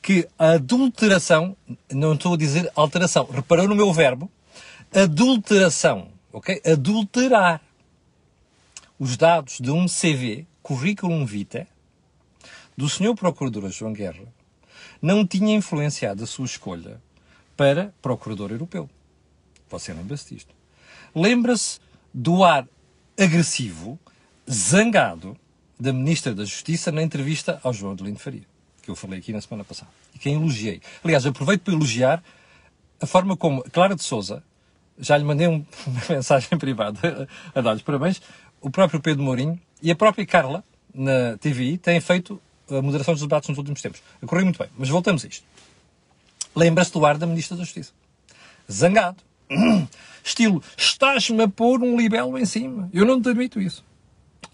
que 0.03 0.27
a 0.37 0.51
adulteração, 0.51 1.57
não 1.91 2.13
estou 2.13 2.35
a 2.35 2.37
dizer 2.37 2.71
alteração, 2.75 3.25
reparou 3.25 3.67
no 3.67 3.75
meu 3.75 3.91
verbo, 3.91 4.29
adulteração, 4.93 6.09
ok? 6.31 6.61
Adulterar 6.63 7.59
os 8.99 9.17
dados 9.17 9.57
de 9.59 9.71
um 9.71 9.87
CV, 9.87 10.45
currículo 10.61 11.25
vitae, 11.25 11.65
do 12.77 12.87
Sr. 12.87 13.15
Procurador 13.15 13.67
João 13.71 13.93
Guerra, 13.93 14.25
não 15.01 15.25
tinha 15.25 15.55
influenciado 15.55 16.23
a 16.23 16.27
sua 16.27 16.45
escolha 16.45 17.01
para 17.61 17.93
Procurador 18.01 18.49
Europeu. 18.49 18.89
Você 19.69 19.93
lembra-se 19.93 20.33
disto. 20.33 20.51
Lembra-se 21.13 21.79
do 22.11 22.43
ar 22.43 22.67
agressivo, 23.19 23.99
zangado, 24.51 25.37
da 25.79 25.93
Ministra 25.93 26.33
da 26.33 26.43
Justiça 26.43 26.91
na 26.91 27.03
entrevista 27.03 27.59
ao 27.63 27.71
João 27.71 27.93
de 27.93 28.03
Lindo 28.03 28.17
Faria, 28.17 28.41
que 28.81 28.89
eu 28.89 28.95
falei 28.95 29.19
aqui 29.19 29.31
na 29.31 29.39
semana 29.41 29.63
passada, 29.63 29.91
e 30.15 30.17
quem 30.17 30.33
elogiei. 30.33 30.81
Aliás, 31.03 31.23
aproveito 31.23 31.61
para 31.61 31.75
elogiar 31.75 32.23
a 32.99 33.05
forma 33.05 33.37
como 33.37 33.61
Clara 33.69 33.93
de 33.93 34.01
Souza, 34.01 34.41
já 34.97 35.15
lhe 35.15 35.23
mandei 35.23 35.45
uma 35.45 35.63
mensagem 36.09 36.57
privada 36.57 37.29
a 37.53 37.61
dar-lhes 37.61 37.83
parabéns, 37.83 38.23
o 38.59 38.71
próprio 38.71 38.99
Pedro 38.99 39.21
Mourinho 39.21 39.61
e 39.83 39.91
a 39.91 39.95
própria 39.95 40.25
Carla, 40.25 40.63
na 40.91 41.37
TVI, 41.37 41.77
têm 41.77 42.01
feito 42.01 42.41
a 42.71 42.81
moderação 42.81 43.13
dos 43.13 43.21
debates 43.21 43.49
nos 43.49 43.59
últimos 43.59 43.83
tempos. 43.83 44.01
Correu 44.25 44.45
muito 44.45 44.57
bem. 44.57 44.69
Mas 44.75 44.89
voltamos 44.89 45.23
a 45.23 45.27
isto. 45.27 45.45
Lembra-se 46.55 46.91
do 46.91 47.05
ar 47.05 47.17
da 47.17 47.25
Ministra 47.25 47.57
da 47.57 47.63
Justiça. 47.63 47.91
Zangado. 48.71 49.23
Estilo, 50.23 50.63
estás-me 50.77 51.43
a 51.43 51.47
pôr 51.47 51.81
um 51.81 51.97
libelo 51.97 52.37
em 52.37 52.45
cima. 52.45 52.89
Eu 52.93 53.05
não 53.05 53.21
te 53.21 53.29
admito 53.29 53.59
isso. 53.59 53.83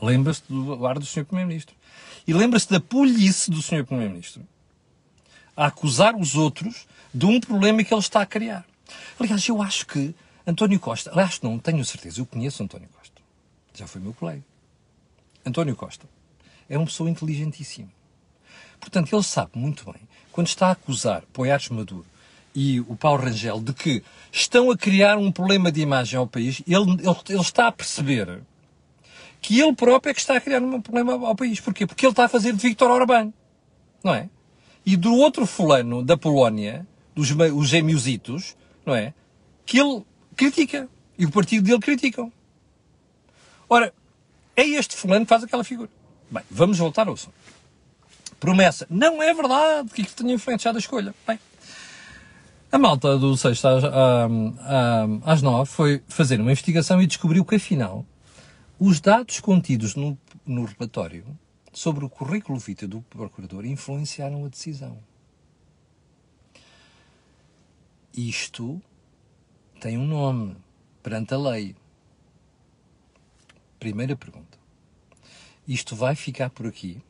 Lembra-se 0.02 0.44
do 0.48 0.86
ar 0.86 1.00
do 1.00 1.06
Sr. 1.06 1.26
Primeiro-Ministro. 1.26 1.76
E 2.26 2.34
lembra-se 2.34 2.70
da 2.70 2.80
polícia 2.80 3.52
do 3.52 3.62
Sr. 3.62 3.86
Primeiro-Ministro 3.86 4.44
a 5.56 5.66
acusar 5.66 6.16
os 6.16 6.36
outros 6.36 6.86
de 7.12 7.26
um 7.26 7.40
problema 7.40 7.84
que 7.84 7.92
ele 7.92 8.00
está 8.00 8.22
a 8.22 8.26
criar. 8.26 8.64
Aliás, 9.20 9.48
eu 9.48 9.60
acho 9.60 9.88
que 9.88 10.14
António 10.46 10.80
Costa, 10.80 11.12
aliás, 11.12 11.42
não 11.42 11.58
tenho 11.58 11.84
certeza, 11.84 12.22
eu 12.22 12.26
conheço 12.26 12.62
António 12.62 12.88
Costa. 12.90 13.20
Já 13.74 13.88
foi 13.88 14.00
meu 14.00 14.14
colega. 14.14 14.44
António 15.44 15.76
Costa 15.76 16.08
é 16.70 16.78
uma 16.78 16.86
pessoa 16.86 17.10
inteligentíssima. 17.10 17.90
Portanto, 18.80 19.14
ele 19.14 19.24
sabe 19.24 19.52
muito 19.56 19.86
bem, 19.86 20.02
quando 20.32 20.48
está 20.48 20.68
a 20.68 20.72
acusar 20.72 21.24
Poiares 21.34 21.70
Maduro 21.70 22.06
e 22.54 22.80
o 22.82 22.96
Paulo 22.96 23.24
Rangel 23.24 23.60
de 23.60 23.74
que 23.74 24.04
estão 24.32 24.72
a 24.72 24.78
criar 24.78 25.18
um 25.18 25.32
problema 25.32 25.72
de 25.72 25.82
imagem 25.82 26.18
ao 26.18 26.28
país, 26.28 26.62
ele, 26.68 26.92
ele, 26.92 27.18
ele 27.30 27.42
está 27.42 27.68
a 27.68 27.72
perceber 27.72 28.42
que 29.42 29.60
ele 29.60 29.74
próprio 29.74 30.12
é 30.12 30.14
que 30.14 30.20
está 30.20 30.36
a 30.36 30.42
criar 30.42 30.62
um 30.62 30.82
problema 30.82 31.14
ao 31.28 31.36
país. 31.36 31.60
Porquê? 31.60 31.86
Porque 31.86 32.06
ele 32.06 32.12
está 32.12 32.26
a 32.26 32.30
fazer 32.30 32.54
de 32.54 32.60
Victor 32.60 32.90
Orbán. 32.90 33.32
Não 34.04 34.14
é? 34.14 34.30
E 34.86 34.96
do 34.96 35.14
outro 35.14 35.46
fulano 35.46 36.04
da 36.04 36.18
Polónia, 36.18 36.88
dos 37.16 37.32
os 37.32 37.68
gêmeositos, 37.70 38.56
não 38.86 38.96
é? 38.96 39.14
Que 39.66 39.80
ele 39.80 40.04
critica. 40.36 40.90
E 41.18 41.26
o 41.26 41.32
partido 41.32 41.66
dele 41.66 41.80
criticam. 41.80 42.32
Ora, 43.70 43.94
é 44.56 44.64
este 44.64 44.96
fulano 44.96 45.26
que 45.26 45.30
faz 45.30 45.44
aquela 45.44 45.64
figura. 45.64 45.90
Bem, 46.30 46.44
vamos 46.50 46.78
voltar 46.78 47.08
ao 47.08 47.14
assunto. 47.14 47.34
Promessa. 48.40 48.86
Não 48.90 49.22
é 49.22 49.34
verdade 49.34 49.90
que 49.90 50.06
tenha 50.14 50.34
influenciado 50.34 50.78
a 50.78 50.80
escolha. 50.80 51.14
Bem, 51.28 51.40
a 52.72 52.78
malta 52.78 53.18
do 53.18 53.36
6 53.36 53.66
às, 53.66 53.84
às 55.26 55.42
9 55.42 55.72
foi 55.72 56.04
fazer 56.08 56.40
uma 56.40 56.52
investigação 56.52 57.02
e 57.02 57.08
descobriu 57.08 57.46
que, 57.46 57.56
afinal, 57.56 58.06
os 58.78 59.00
dados 59.00 59.40
contidos 59.40 59.96
no, 59.96 60.18
no 60.46 60.66
relatório 60.66 61.26
sobre 61.72 62.04
o 62.04 62.10
currículo 62.10 62.60
vitae 62.60 62.88
do 62.88 63.02
procurador 63.04 63.66
influenciaram 63.66 64.46
a 64.46 64.50
decisão. 64.50 65.00
Isto 68.14 68.82
tem 69.80 69.98
um 69.98 70.06
nome 70.06 70.58
perante 71.02 71.34
a 71.34 71.38
lei. 71.38 71.76
Primeira 73.80 74.16
pergunta. 74.16 74.58
Isto 75.68 75.96
vai 75.96 76.16
ficar 76.16 76.50
por 76.50 76.66
aqui? 76.66 77.02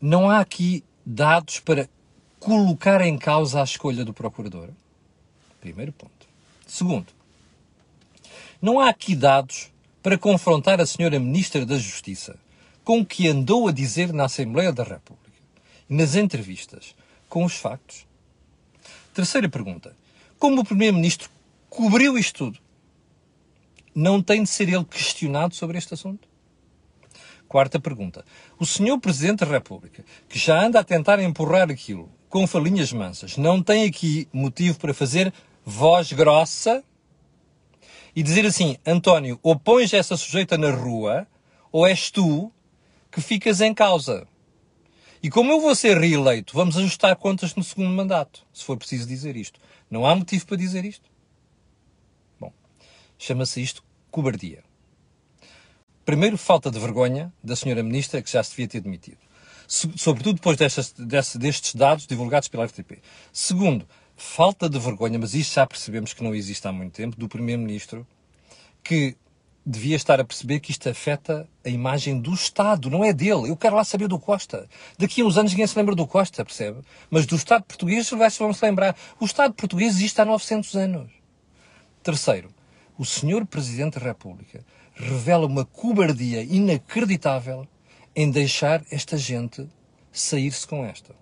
Não 0.00 0.30
há 0.30 0.40
aqui 0.40 0.84
dados 1.04 1.58
para 1.60 1.88
colocar 2.38 3.00
em 3.00 3.18
causa 3.18 3.60
a 3.60 3.64
escolha 3.64 4.04
do 4.04 4.14
procurador? 4.14 4.68
Primeiro 5.60 5.92
ponto. 5.92 6.28
Segundo, 6.66 7.06
não 8.62 8.78
há 8.78 8.90
aqui 8.90 9.16
dados 9.16 9.70
para 10.02 10.18
confrontar 10.18 10.80
a 10.80 10.86
senhora 10.86 11.18
Ministra 11.18 11.66
da 11.66 11.78
Justiça 11.78 12.36
com 12.84 13.00
o 13.00 13.06
que 13.06 13.28
andou 13.28 13.68
a 13.68 13.72
dizer 13.72 14.12
na 14.12 14.26
Assembleia 14.26 14.72
da 14.72 14.84
República 14.84 15.28
nas 15.88 16.14
entrevistas 16.14 16.94
com 17.28 17.44
os 17.44 17.54
factos? 17.54 18.06
Terceira 19.14 19.48
pergunta. 19.48 19.96
Como 20.38 20.60
o 20.60 20.64
Primeiro-Ministro 20.64 21.28
cobriu 21.68 22.16
isto 22.16 22.44
tudo? 22.44 22.58
Não 23.94 24.22
tem 24.22 24.44
de 24.44 24.48
ser 24.48 24.68
ele 24.68 24.84
questionado 24.84 25.54
sobre 25.54 25.76
este 25.76 25.94
assunto? 25.94 26.27
Quarta 27.48 27.80
pergunta. 27.80 28.24
O 28.58 28.66
senhor 28.66 28.98
Presidente 29.00 29.38
da 29.38 29.46
República, 29.46 30.04
que 30.28 30.38
já 30.38 30.62
anda 30.62 30.80
a 30.80 30.84
tentar 30.84 31.18
empurrar 31.18 31.70
aquilo 31.70 32.10
com 32.28 32.46
falinhas 32.46 32.92
mansas, 32.92 33.38
não 33.38 33.62
tem 33.62 33.86
aqui 33.86 34.28
motivo 34.30 34.78
para 34.78 34.92
fazer 34.92 35.32
voz 35.64 36.12
grossa 36.12 36.84
e 38.14 38.22
dizer 38.22 38.44
assim: 38.44 38.76
António, 38.86 39.40
ou 39.42 39.58
pões 39.58 39.94
essa 39.94 40.14
sujeita 40.14 40.58
na 40.58 40.70
rua, 40.70 41.26
ou 41.72 41.86
és 41.86 42.10
tu 42.10 42.52
que 43.10 43.22
ficas 43.22 43.62
em 43.62 43.72
causa. 43.72 44.28
E 45.22 45.30
como 45.30 45.50
eu 45.50 45.60
vou 45.60 45.74
ser 45.74 45.96
reeleito, 45.96 46.54
vamos 46.54 46.76
ajustar 46.76 47.16
contas 47.16 47.54
no 47.54 47.64
segundo 47.64 47.90
mandato, 47.90 48.46
se 48.52 48.62
for 48.62 48.76
preciso 48.76 49.08
dizer 49.08 49.36
isto. 49.36 49.58
Não 49.90 50.06
há 50.06 50.14
motivo 50.14 50.46
para 50.46 50.56
dizer 50.58 50.84
isto. 50.84 51.08
Bom, 52.38 52.52
chama-se 53.18 53.62
isto 53.62 53.82
cobardia. 54.10 54.67
Primeiro, 56.08 56.38
falta 56.38 56.70
de 56.70 56.78
vergonha 56.78 57.30
da 57.44 57.54
senhora 57.54 57.82
ministra, 57.82 58.22
que 58.22 58.32
já 58.32 58.42
se 58.42 58.52
devia 58.52 58.66
ter 58.66 58.80
demitido. 58.80 59.18
Sobretudo 59.66 60.36
depois 60.36 60.56
destes, 60.56 61.74
dados 61.74 62.06
divulgados 62.06 62.48
pela 62.48 62.64
RTP. 62.64 63.02
Segundo, 63.30 63.86
falta 64.16 64.70
de 64.70 64.78
vergonha, 64.78 65.18
mas 65.18 65.34
isto 65.34 65.56
já 65.56 65.66
percebemos 65.66 66.14
que 66.14 66.24
não 66.24 66.34
existe 66.34 66.66
há 66.66 66.72
muito 66.72 66.94
tempo, 66.94 67.14
do 67.14 67.28
primeiro-ministro, 67.28 68.06
que 68.82 69.18
devia 69.66 69.96
estar 69.96 70.18
a 70.18 70.24
perceber 70.24 70.60
que 70.60 70.70
isto 70.70 70.88
afeta 70.88 71.46
a 71.62 71.68
imagem 71.68 72.18
do 72.18 72.32
Estado, 72.32 72.88
não 72.88 73.04
é 73.04 73.12
dele. 73.12 73.50
Eu 73.50 73.56
quero 73.58 73.76
lá 73.76 73.84
saber 73.84 74.08
do 74.08 74.18
Costa. 74.18 74.66
Daqui 74.96 75.20
a 75.20 75.26
uns 75.26 75.36
anos 75.36 75.52
ninguém 75.52 75.66
se 75.66 75.76
lembra 75.76 75.94
do 75.94 76.06
Costa, 76.06 76.42
percebe? 76.42 76.80
Mas 77.10 77.26
do 77.26 77.36
Estado 77.36 77.64
português 77.64 78.08
vão 78.08 78.54
se 78.54 78.64
lembrar. 78.64 78.96
O 79.20 79.26
Estado 79.26 79.52
português 79.52 79.96
existe 79.96 80.18
há 80.22 80.24
900 80.24 80.74
anos. 80.74 81.10
Terceiro, 82.02 82.48
o 82.96 83.04
senhor 83.04 83.44
Presidente 83.44 83.98
da 83.98 84.06
República 84.06 84.64
revela 84.98 85.46
uma 85.46 85.64
cobardia 85.64 86.42
inacreditável 86.42 87.66
em 88.14 88.30
deixar 88.30 88.84
esta 88.90 89.16
gente 89.16 89.68
sair-se 90.10 90.66
com 90.66 90.84
esta. 90.84 91.14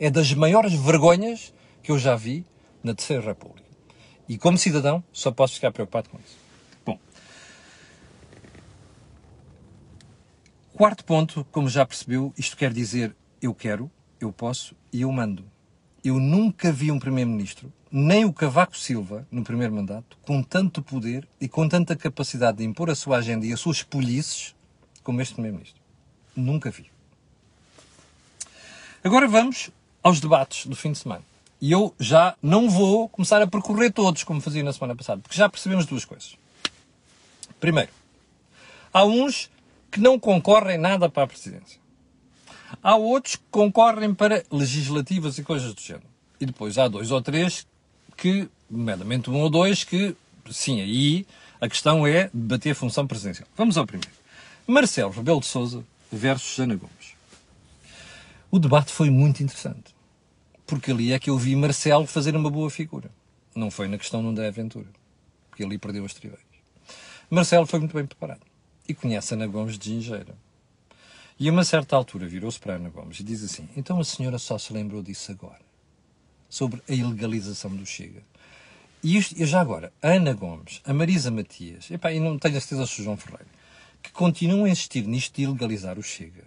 É 0.00 0.10
das 0.10 0.32
maiores 0.32 0.72
vergonhas 0.72 1.52
que 1.82 1.92
eu 1.92 1.98
já 1.98 2.16
vi 2.16 2.44
na 2.82 2.94
Terceira 2.94 3.22
República. 3.22 3.68
E 4.28 4.38
como 4.38 4.56
cidadão, 4.56 5.04
só 5.12 5.30
posso 5.30 5.54
ficar 5.54 5.70
preocupado 5.70 6.08
com 6.08 6.18
isso. 6.18 6.38
Bom. 6.84 6.98
Quarto 10.72 11.04
ponto, 11.04 11.44
como 11.52 11.68
já 11.68 11.84
percebeu, 11.84 12.32
isto 12.36 12.56
quer 12.56 12.72
dizer 12.72 13.14
eu 13.40 13.54
quero, 13.54 13.90
eu 14.18 14.32
posso 14.32 14.74
e 14.92 15.02
eu 15.02 15.12
mando. 15.12 15.44
Eu 16.02 16.18
nunca 16.18 16.72
vi 16.72 16.90
um 16.90 16.98
Primeiro-Ministro 16.98 17.72
nem 17.92 18.24
o 18.24 18.32
Cavaco 18.32 18.76
Silva, 18.78 19.26
no 19.30 19.44
primeiro 19.44 19.74
mandato, 19.74 20.16
com 20.22 20.42
tanto 20.42 20.80
poder 20.80 21.28
e 21.38 21.46
com 21.46 21.68
tanta 21.68 21.94
capacidade 21.94 22.58
de 22.58 22.64
impor 22.64 22.88
a 22.88 22.94
sua 22.94 23.18
agenda 23.18 23.44
e 23.44 23.52
as 23.52 23.60
suas 23.60 23.82
polícias 23.82 24.54
como 25.02 25.20
este 25.20 25.34
Primeiro-Ministro. 25.34 25.78
Nunca 26.34 26.70
vi. 26.70 26.90
Agora 29.04 29.28
vamos 29.28 29.68
aos 30.02 30.20
debates 30.20 30.64
do 30.64 30.74
fim 30.74 30.92
de 30.92 30.98
semana. 30.98 31.22
E 31.60 31.70
eu 31.70 31.94
já 32.00 32.34
não 32.42 32.70
vou 32.70 33.08
começar 33.10 33.42
a 33.42 33.46
percorrer 33.46 33.92
todos, 33.92 34.24
como 34.24 34.40
fazia 34.40 34.64
na 34.64 34.72
semana 34.72 34.96
passada, 34.96 35.20
porque 35.20 35.36
já 35.36 35.48
percebemos 35.48 35.84
duas 35.84 36.04
coisas. 36.04 36.36
Primeiro, 37.60 37.90
há 38.92 39.04
uns 39.04 39.50
que 39.90 40.00
não 40.00 40.18
concorrem 40.18 40.78
nada 40.78 41.10
para 41.10 41.24
a 41.24 41.26
presidência. 41.26 41.78
Há 42.82 42.96
outros 42.96 43.36
que 43.36 43.44
concorrem 43.50 44.14
para 44.14 44.44
legislativas 44.50 45.36
e 45.36 45.44
coisas 45.44 45.74
do 45.74 45.80
género. 45.80 46.06
E 46.40 46.46
depois 46.46 46.78
há 46.78 46.88
dois 46.88 47.10
ou 47.10 47.20
três 47.20 47.66
que, 48.22 48.48
nomeadamente 48.70 49.28
um 49.28 49.40
ou 49.40 49.50
dois, 49.50 49.82
que, 49.82 50.14
sim, 50.48 50.80
aí 50.80 51.26
a 51.60 51.68
questão 51.68 52.06
é 52.06 52.30
debater 52.32 52.70
a 52.70 52.74
função 52.74 53.04
presidencial. 53.04 53.48
Vamos 53.56 53.76
ao 53.76 53.84
primeiro. 53.84 54.12
Marcelo 54.64 55.10
Rebelo 55.10 55.40
de 55.40 55.46
Sousa 55.46 55.84
versus 56.10 56.56
Ana 56.60 56.76
Gomes. 56.76 57.16
O 58.48 58.60
debate 58.60 58.92
foi 58.92 59.10
muito 59.10 59.42
interessante. 59.42 59.92
porque 60.66 60.90
ali 60.92 61.12
é 61.12 61.18
que 61.18 61.28
eu 61.28 61.36
vi 61.36 61.54
Marcelo 61.56 62.06
fazer 62.06 62.34
uma 62.36 62.48
boa 62.48 62.70
figura. 62.70 63.10
Não 63.54 63.70
foi 63.70 63.88
na 63.88 63.98
questão 63.98 64.26
André 64.26 64.46
Aventura, 64.46 64.86
porque 65.50 65.64
ali 65.64 65.76
perdeu 65.76 66.04
as 66.04 66.14
tribeiras. 66.14 66.46
Marcelo 67.28 67.66
foi 67.66 67.80
muito 67.80 67.94
bem 67.94 68.06
preparado 68.06 68.40
e 68.88 68.94
conhece 68.94 69.34
Ana 69.34 69.46
Gomes 69.46 69.78
de 69.78 69.90
Gingeira. 69.90 70.34
E 71.38 71.48
a 71.48 71.52
uma 71.52 71.64
certa 71.64 71.96
altura 71.96 72.26
virou-se 72.26 72.58
para 72.58 72.76
Ana 72.76 72.88
Gomes 72.88 73.20
e 73.20 73.24
diz 73.24 73.42
assim: 73.42 73.68
Então 73.76 74.00
a 74.00 74.04
senhora 74.04 74.38
só 74.38 74.56
se 74.56 74.72
lembrou 74.72 75.02
disso 75.02 75.32
agora, 75.32 75.60
sobre 76.52 76.82
a 76.86 76.92
ilegalização 76.92 77.74
do 77.74 77.86
Chega. 77.86 78.22
E, 79.02 79.16
isto, 79.16 79.40
e 79.40 79.46
já 79.46 79.58
agora, 79.58 79.90
a 80.02 80.08
Ana 80.08 80.34
Gomes, 80.34 80.82
a 80.84 80.92
Marisa 80.92 81.30
Matias, 81.30 81.90
epá, 81.90 82.12
e 82.12 82.20
não 82.20 82.38
tenho 82.38 82.58
a 82.58 82.60
certeza 82.60 82.86
se 82.86 83.00
o 83.00 83.04
João 83.04 83.16
Ferreira, 83.16 83.46
que 84.02 84.12
continuam 84.12 84.66
a 84.66 84.68
insistir 84.68 85.06
nisto 85.06 85.34
de 85.34 85.44
ilegalizar 85.44 85.98
o 85.98 86.02
Chega, 86.02 86.44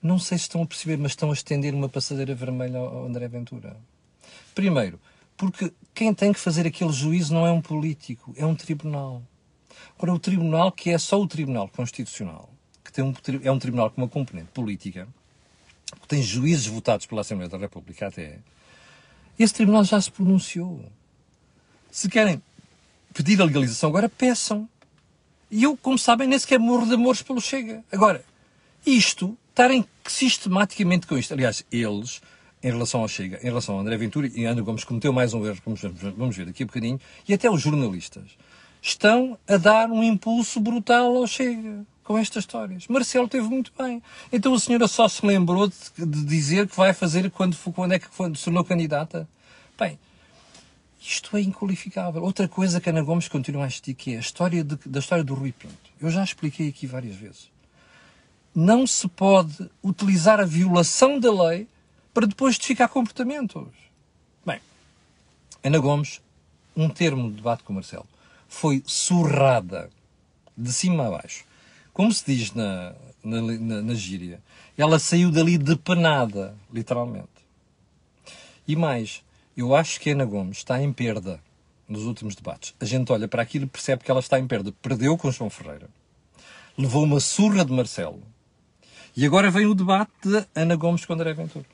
não 0.00 0.20
sei 0.20 0.38
se 0.38 0.42
estão 0.42 0.62
a 0.62 0.66
perceber, 0.66 0.98
mas 0.98 1.12
estão 1.12 1.30
a 1.30 1.32
estender 1.32 1.74
uma 1.74 1.88
passadeira 1.88 2.32
vermelha 2.32 2.78
ao 2.78 3.04
André 3.04 3.26
Ventura. 3.26 3.76
Primeiro, 4.54 5.00
porque 5.36 5.72
quem 5.92 6.14
tem 6.14 6.32
que 6.32 6.38
fazer 6.38 6.64
aquele 6.64 6.92
juízo 6.92 7.34
não 7.34 7.44
é 7.44 7.50
um 7.50 7.60
político, 7.60 8.32
é 8.36 8.46
um 8.46 8.54
tribunal. 8.54 9.20
Agora, 9.96 10.14
o 10.14 10.18
tribunal, 10.20 10.70
que 10.70 10.90
é 10.90 10.96
só 10.96 11.20
o 11.20 11.26
Tribunal 11.26 11.68
Constitucional, 11.68 12.48
que 12.84 12.92
tem 12.92 13.02
um, 13.02 13.12
é 13.42 13.50
um 13.50 13.58
tribunal 13.58 13.90
com 13.90 14.00
uma 14.00 14.08
componente 14.08 14.50
política, 14.54 15.08
que 16.00 16.06
tem 16.06 16.22
juízes 16.22 16.68
votados 16.68 17.04
pela 17.04 17.22
Assembleia 17.22 17.50
da 17.50 17.58
República 17.58 18.06
até, 18.06 18.38
esse 19.42 19.54
tribunal 19.54 19.84
já 19.84 20.00
se 20.00 20.10
pronunciou. 20.10 20.84
Se 21.90 22.08
querem 22.08 22.42
pedir 23.14 23.40
a 23.40 23.44
legalização 23.44 23.88
agora, 23.88 24.08
peçam. 24.08 24.68
E 25.50 25.62
eu, 25.62 25.76
como 25.76 25.98
sabem, 25.98 26.28
nem 26.28 26.38
sequer 26.38 26.58
morro 26.58 26.86
de 26.86 26.94
amores 26.94 27.22
pelo 27.22 27.40
Chega. 27.40 27.82
Agora, 27.90 28.24
isto, 28.86 29.36
estarem 29.48 29.84
sistematicamente 30.06 31.06
com 31.06 31.18
isto, 31.18 31.34
aliás, 31.34 31.64
eles, 31.72 32.22
em 32.62 32.70
relação 32.70 33.00
ao 33.00 33.08
Chega, 33.08 33.38
em 33.42 33.46
relação 33.46 33.74
ao 33.74 33.80
André 33.80 33.96
Ventura, 33.96 34.30
e 34.32 34.46
André 34.46 34.62
Gomes 34.62 34.84
cometeu 34.84 35.12
mais 35.12 35.34
um 35.34 35.44
erro, 35.44 35.58
vamos, 35.64 35.80
vamos 36.16 36.36
ver 36.36 36.46
daqui 36.46 36.62
a 36.62 36.66
bocadinho, 36.66 37.00
e 37.26 37.34
até 37.34 37.50
os 37.50 37.60
jornalistas, 37.60 38.36
estão 38.80 39.38
a 39.48 39.56
dar 39.56 39.90
um 39.90 40.02
impulso 40.02 40.60
brutal 40.60 41.16
ao 41.16 41.26
Chega 41.26 41.84
com 42.10 42.18
estas 42.18 42.42
histórias. 42.42 42.88
Marcelo 42.88 43.28
teve 43.28 43.46
muito 43.46 43.72
bem. 43.78 44.02
Então 44.32 44.52
a 44.52 44.58
senhora 44.58 44.88
só 44.88 45.06
se 45.06 45.24
lembrou 45.24 45.68
de, 45.68 45.76
de 45.96 46.24
dizer 46.24 46.66
que 46.66 46.76
vai 46.76 46.92
fazer 46.92 47.30
quando, 47.30 47.56
quando 47.72 47.92
é 47.92 48.00
que 48.00 48.08
quando 48.08 48.36
se 48.36 48.46
tornou 48.46 48.64
candidata. 48.64 49.28
Bem, 49.78 49.96
isto 51.00 51.36
é 51.36 51.40
inqualificável. 51.40 52.20
Outra 52.24 52.48
coisa 52.48 52.80
que 52.80 52.90
Ana 52.90 53.00
Gomes 53.00 53.28
continua 53.28 53.62
a 53.62 53.68
insistir 53.68 53.94
que 53.94 54.14
é 54.14 54.16
a 54.16 54.20
história 54.20 54.64
de, 54.64 54.74
da 54.86 54.98
história 54.98 55.22
do 55.22 55.34
Rui 55.34 55.52
Pinto. 55.52 55.76
Eu 56.00 56.10
já 56.10 56.24
expliquei 56.24 56.68
aqui 56.68 56.84
várias 56.84 57.14
vezes. 57.14 57.48
Não 58.52 58.88
se 58.88 59.06
pode 59.06 59.70
utilizar 59.80 60.40
a 60.40 60.44
violação 60.44 61.20
da 61.20 61.30
lei 61.30 61.68
para 62.12 62.26
depois 62.26 62.56
justificar 62.56 62.88
comportamentos. 62.88 63.68
Bem, 64.44 64.58
Ana 65.62 65.78
Gomes, 65.78 66.20
um 66.76 66.88
termo 66.88 67.30
de 67.30 67.36
debate 67.36 67.62
com 67.62 67.72
o 67.72 67.76
Marcelo, 67.76 68.08
foi 68.48 68.82
surrada 68.84 69.88
de 70.58 70.72
cima 70.72 71.06
a 71.06 71.10
baixo. 71.12 71.48
Como 71.92 72.12
se 72.12 72.24
diz 72.26 72.52
na, 72.52 72.94
na, 73.22 73.40
na, 73.40 73.82
na 73.82 73.94
gíria, 73.94 74.42
ela 74.76 74.98
saiu 74.98 75.30
dali 75.30 75.58
depenada, 75.58 76.56
literalmente. 76.72 77.28
E 78.66 78.76
mais, 78.76 79.22
eu 79.56 79.74
acho 79.74 80.00
que 80.00 80.10
Ana 80.10 80.24
Gomes 80.24 80.58
está 80.58 80.80
em 80.80 80.92
perda 80.92 81.40
nos 81.88 82.04
últimos 82.04 82.34
debates. 82.36 82.74
A 82.80 82.84
gente 82.84 83.10
olha 83.12 83.26
para 83.26 83.42
aquilo 83.42 83.64
e 83.64 83.68
percebe 83.68 84.04
que 84.04 84.10
ela 84.10 84.20
está 84.20 84.38
em 84.38 84.46
perda. 84.46 84.72
Perdeu 84.80 85.18
com 85.18 85.30
João 85.30 85.50
Ferreira. 85.50 85.88
Levou 86.78 87.02
uma 87.02 87.18
surra 87.18 87.64
de 87.64 87.72
Marcelo. 87.72 88.22
E 89.16 89.26
agora 89.26 89.50
vem 89.50 89.66
o 89.66 89.74
debate 89.74 90.12
de 90.24 90.46
Ana 90.54 90.76
Gomes 90.76 91.04
com 91.04 91.12
André 91.12 91.34
Ventura. 91.34 91.66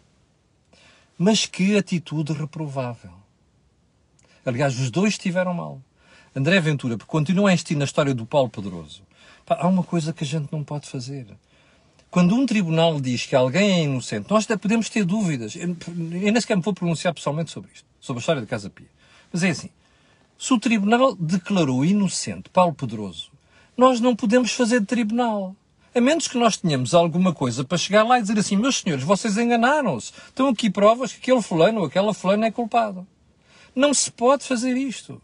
Mas 1.18 1.44
que 1.44 1.76
atitude 1.76 2.32
reprovável. 2.32 3.12
Aliás, 4.44 4.78
os 4.80 4.90
dois 4.90 5.14
estiveram 5.14 5.52
mal. 5.52 5.82
André 6.34 6.60
Ventura, 6.60 6.96
porque 6.96 7.10
continua 7.10 7.50
a 7.50 7.52
insistir 7.52 7.76
na 7.76 7.84
história 7.84 8.14
do 8.14 8.24
Paulo 8.24 8.48
Pedroso. 8.48 9.02
Há 9.48 9.68
uma 9.68 9.82
coisa 9.82 10.12
que 10.12 10.24
a 10.24 10.26
gente 10.26 10.50
não 10.50 10.64
pode 10.64 10.88
fazer. 10.88 11.26
Quando 12.10 12.34
um 12.34 12.46
tribunal 12.46 13.00
diz 13.00 13.26
que 13.26 13.36
alguém 13.36 13.72
é 13.72 13.84
inocente, 13.84 14.30
nós 14.30 14.44
até 14.44 14.56
podemos 14.56 14.88
ter 14.88 15.04
dúvidas. 15.04 15.54
Eu 15.54 15.76
nem 15.94 16.40
sequer 16.40 16.56
me 16.56 16.62
vou 16.62 16.74
pronunciar 16.74 17.14
pessoalmente 17.14 17.50
sobre 17.50 17.70
isto, 17.72 17.86
sobre 18.00 18.18
a 18.18 18.22
história 18.22 18.40
da 18.40 18.46
Casa 18.46 18.70
Pia. 18.70 18.88
Mas 19.32 19.42
é 19.42 19.50
assim: 19.50 19.70
se 20.38 20.52
o 20.52 20.58
tribunal 20.58 21.14
declarou 21.14 21.84
inocente 21.84 22.50
Paulo 22.50 22.74
Pedroso, 22.74 23.30
nós 23.76 24.00
não 24.00 24.16
podemos 24.16 24.52
fazer 24.52 24.80
de 24.80 24.86
tribunal. 24.86 25.54
A 25.94 26.00
menos 26.00 26.28
que 26.28 26.36
nós 26.36 26.56
tenhamos 26.56 26.92
alguma 26.92 27.32
coisa 27.32 27.64
para 27.64 27.78
chegar 27.78 28.02
lá 28.02 28.18
e 28.18 28.22
dizer 28.22 28.38
assim, 28.38 28.56
meus 28.56 28.80
senhores, 28.80 29.02
vocês 29.02 29.38
enganaram-se. 29.38 30.12
Estão 30.28 30.48
aqui 30.48 30.68
provas 30.68 31.12
que 31.12 31.18
aquele 31.18 31.40
fulano 31.40 31.80
ou 31.80 31.86
aquela 31.86 32.12
fulana 32.12 32.46
é 32.46 32.50
culpado. 32.50 33.06
Não 33.74 33.94
se 33.94 34.10
pode 34.10 34.44
fazer 34.44 34.76
isto. 34.76 35.20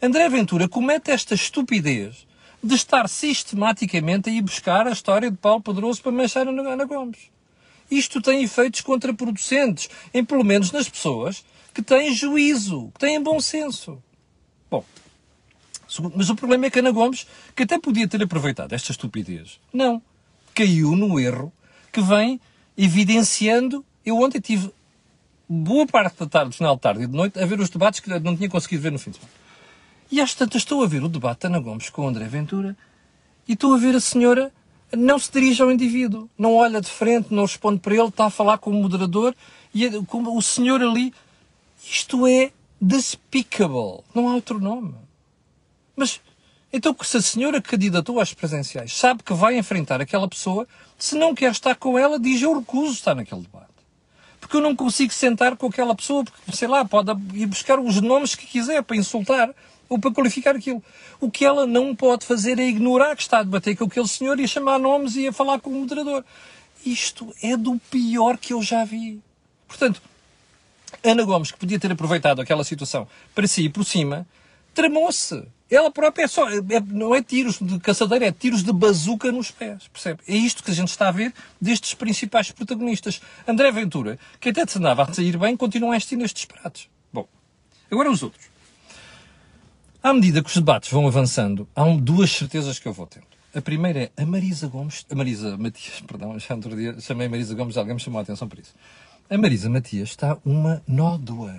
André 0.00 0.28
Ventura 0.28 0.68
comete 0.68 1.10
esta 1.10 1.34
estupidez 1.34 2.26
de 2.62 2.74
estar 2.74 3.08
sistematicamente 3.08 4.30
a 4.30 4.32
ir 4.32 4.42
buscar 4.42 4.86
a 4.86 4.92
história 4.92 5.30
de 5.30 5.36
Paulo 5.36 5.60
Pedroso 5.60 6.00
para 6.02 6.12
manchar 6.12 6.46
a 6.46 6.50
Ana 6.50 6.84
Gomes. 6.84 7.30
Isto 7.90 8.22
tem 8.22 8.42
efeitos 8.42 8.80
contraproducentes, 8.80 9.90
em 10.14 10.24
pelo 10.24 10.44
menos 10.44 10.70
nas 10.70 10.88
pessoas 10.88 11.44
que 11.74 11.82
têm 11.82 12.14
juízo, 12.14 12.90
que 12.94 13.00
têm 13.00 13.20
bom 13.20 13.40
senso. 13.40 14.02
Bom, 14.70 14.84
mas 16.14 16.30
o 16.30 16.34
problema 16.34 16.66
é 16.66 16.70
que 16.70 16.78
Ana 16.78 16.90
Gomes, 16.90 17.26
que 17.54 17.64
até 17.64 17.78
podia 17.78 18.08
ter 18.08 18.22
aproveitado 18.22 18.72
esta 18.72 18.92
estupidez, 18.92 19.60
não. 19.72 20.00
Caiu 20.54 20.96
no 20.96 21.18
erro 21.18 21.52
que 21.90 22.00
vem 22.00 22.40
evidenciando. 22.76 23.84
Eu 24.04 24.18
ontem 24.18 24.40
tive 24.40 24.72
boa 25.48 25.86
parte 25.86 26.18
da 26.18 26.26
tarde, 26.26 26.56
final 26.56 26.76
de 26.76 26.80
tarde 26.80 27.02
e 27.02 27.06
de 27.06 27.14
noite, 27.14 27.38
a 27.38 27.44
ver 27.44 27.60
os 27.60 27.68
debates 27.68 28.00
que 28.00 28.08
não 28.20 28.36
tinha 28.36 28.48
conseguido 28.48 28.82
ver 28.82 28.92
no 28.92 28.98
fim 28.98 29.10
de 29.10 29.18
semana. 29.18 29.41
E 30.12 30.20
às 30.20 30.34
tantas 30.34 30.60
estou 30.60 30.84
a 30.84 30.86
ver 30.86 31.02
o 31.02 31.08
debate 31.08 31.40
de 31.40 31.46
Ana 31.46 31.58
Gomes 31.58 31.88
com 31.88 32.06
André 32.06 32.26
Ventura 32.26 32.76
e 33.48 33.54
estou 33.54 33.72
a 33.72 33.78
ver 33.78 33.96
a 33.96 34.00
senhora 34.00 34.52
não 34.94 35.18
se 35.18 35.32
dirige 35.32 35.62
ao 35.62 35.72
indivíduo, 35.72 36.28
não 36.36 36.54
olha 36.54 36.82
de 36.82 36.90
frente, 36.90 37.32
não 37.32 37.44
responde 37.44 37.80
para 37.80 37.94
ele, 37.94 38.08
está 38.08 38.26
a 38.26 38.30
falar 38.30 38.58
com 38.58 38.68
o 38.68 38.74
moderador 38.74 39.34
e 39.74 39.88
como 40.02 40.36
o 40.36 40.42
senhor 40.42 40.82
ali. 40.82 41.14
Isto 41.82 42.26
é 42.26 42.52
despicable. 42.78 44.04
Não 44.14 44.28
há 44.28 44.34
outro 44.34 44.60
nome. 44.60 44.94
Mas 45.96 46.20
então, 46.70 46.94
se 47.02 47.16
a 47.16 47.22
senhora 47.22 47.62
candidatou 47.62 48.20
às 48.20 48.34
presenciais 48.34 48.94
sabe 48.94 49.22
que 49.22 49.32
vai 49.32 49.56
enfrentar 49.56 50.02
aquela 50.02 50.28
pessoa, 50.28 50.68
se 50.98 51.16
não 51.16 51.34
quer 51.34 51.52
estar 51.52 51.74
com 51.76 51.98
ela, 51.98 52.20
diz 52.20 52.42
eu 52.42 52.58
recuso 52.58 52.92
estar 52.92 53.14
naquele 53.14 53.40
debate. 53.40 53.72
Porque 54.38 54.58
eu 54.58 54.60
não 54.60 54.76
consigo 54.76 55.10
sentar 55.10 55.56
com 55.56 55.68
aquela 55.68 55.94
pessoa, 55.94 56.22
porque, 56.22 56.54
sei 56.54 56.68
lá, 56.68 56.84
pode 56.84 57.10
ir 57.32 57.46
buscar 57.46 57.78
os 57.78 57.98
nomes 58.02 58.34
que 58.34 58.46
quiser 58.46 58.82
para 58.82 58.96
insultar 58.96 59.54
ou 59.92 59.98
para 59.98 60.10
qualificar 60.10 60.56
aquilo. 60.56 60.82
O 61.20 61.30
que 61.30 61.44
ela 61.44 61.66
não 61.66 61.94
pode 61.94 62.24
fazer 62.24 62.58
é 62.58 62.66
ignorar 62.66 63.14
que 63.14 63.22
está 63.22 63.40
a 63.40 63.42
debater 63.42 63.76
com 63.76 63.84
aquele 63.84 64.08
senhor 64.08 64.40
e 64.40 64.44
a 64.44 64.48
chamar 64.48 64.78
nomes 64.78 65.16
e 65.16 65.28
a 65.28 65.32
falar 65.32 65.60
com 65.60 65.70
o 65.70 65.74
moderador. 65.74 66.24
Isto 66.84 67.32
é 67.42 67.56
do 67.56 67.78
pior 67.90 68.38
que 68.38 68.54
eu 68.54 68.62
já 68.62 68.84
vi. 68.84 69.20
Portanto, 69.68 70.00
Ana 71.04 71.22
Gomes, 71.24 71.50
que 71.50 71.58
podia 71.58 71.78
ter 71.78 71.92
aproveitado 71.92 72.40
aquela 72.40 72.64
situação 72.64 73.06
para 73.34 73.46
si 73.46 73.64
e 73.64 73.68
por 73.68 73.84
cima, 73.84 74.26
tramou-se. 74.74 75.44
Ela 75.70 75.90
própria 75.90 76.24
é 76.24 76.28
só, 76.28 76.48
é, 76.50 76.60
não 76.86 77.14
é 77.14 77.22
tiros 77.22 77.58
de 77.58 77.78
caçadeira, 77.78 78.26
é 78.26 78.32
tiros 78.32 78.62
de 78.62 78.72
bazuca 78.72 79.30
nos 79.32 79.50
pés, 79.50 79.88
percebe? 79.88 80.20
É 80.28 80.36
isto 80.36 80.62
que 80.62 80.70
a 80.70 80.74
gente 80.74 80.88
está 80.88 81.08
a 81.08 81.12
ver 81.12 81.32
destes 81.60 81.94
principais 81.94 82.50
protagonistas. 82.50 83.22
André 83.46 83.70
Ventura, 83.72 84.18
que 84.38 84.50
até 84.50 84.66
te 84.66 84.78
andava 84.78 85.02
a 85.02 85.12
sair 85.14 85.36
bem, 85.38 85.56
continua 85.56 85.94
a 85.94 85.96
assistir 85.96 86.16
nestes 86.16 86.44
pratos. 86.44 86.88
Bom, 87.12 87.26
agora 87.90 88.10
os 88.10 88.22
outros. 88.22 88.51
À 90.02 90.12
medida 90.12 90.42
que 90.42 90.48
os 90.48 90.56
debates 90.56 90.90
vão 90.90 91.06
avançando, 91.06 91.68
há 91.76 91.84
duas 91.94 92.32
certezas 92.32 92.76
que 92.76 92.88
eu 92.88 92.92
vou 92.92 93.06
tendo. 93.06 93.24
A 93.54 93.60
primeira 93.60 94.10
é 94.16 94.22
a 94.22 94.26
Marisa 94.26 94.66
Gomes, 94.66 95.06
a 95.08 95.14
Marisa 95.14 95.56
Matias, 95.56 96.00
perdão, 96.08 96.36
já 96.40 96.56
outro 96.56 96.74
dia 96.74 96.98
chamei 96.98 97.28
Marisa 97.28 97.54
Gomes, 97.54 97.76
alguém 97.76 97.94
me 97.94 98.00
chamou 98.00 98.18
a 98.18 98.22
atenção 98.22 98.48
por 98.48 98.58
isso. 98.58 98.74
A 99.30 99.38
Marisa 99.38 99.70
Matias 99.70 100.08
está 100.08 100.36
uma 100.44 100.82
nódoa, 100.88 101.54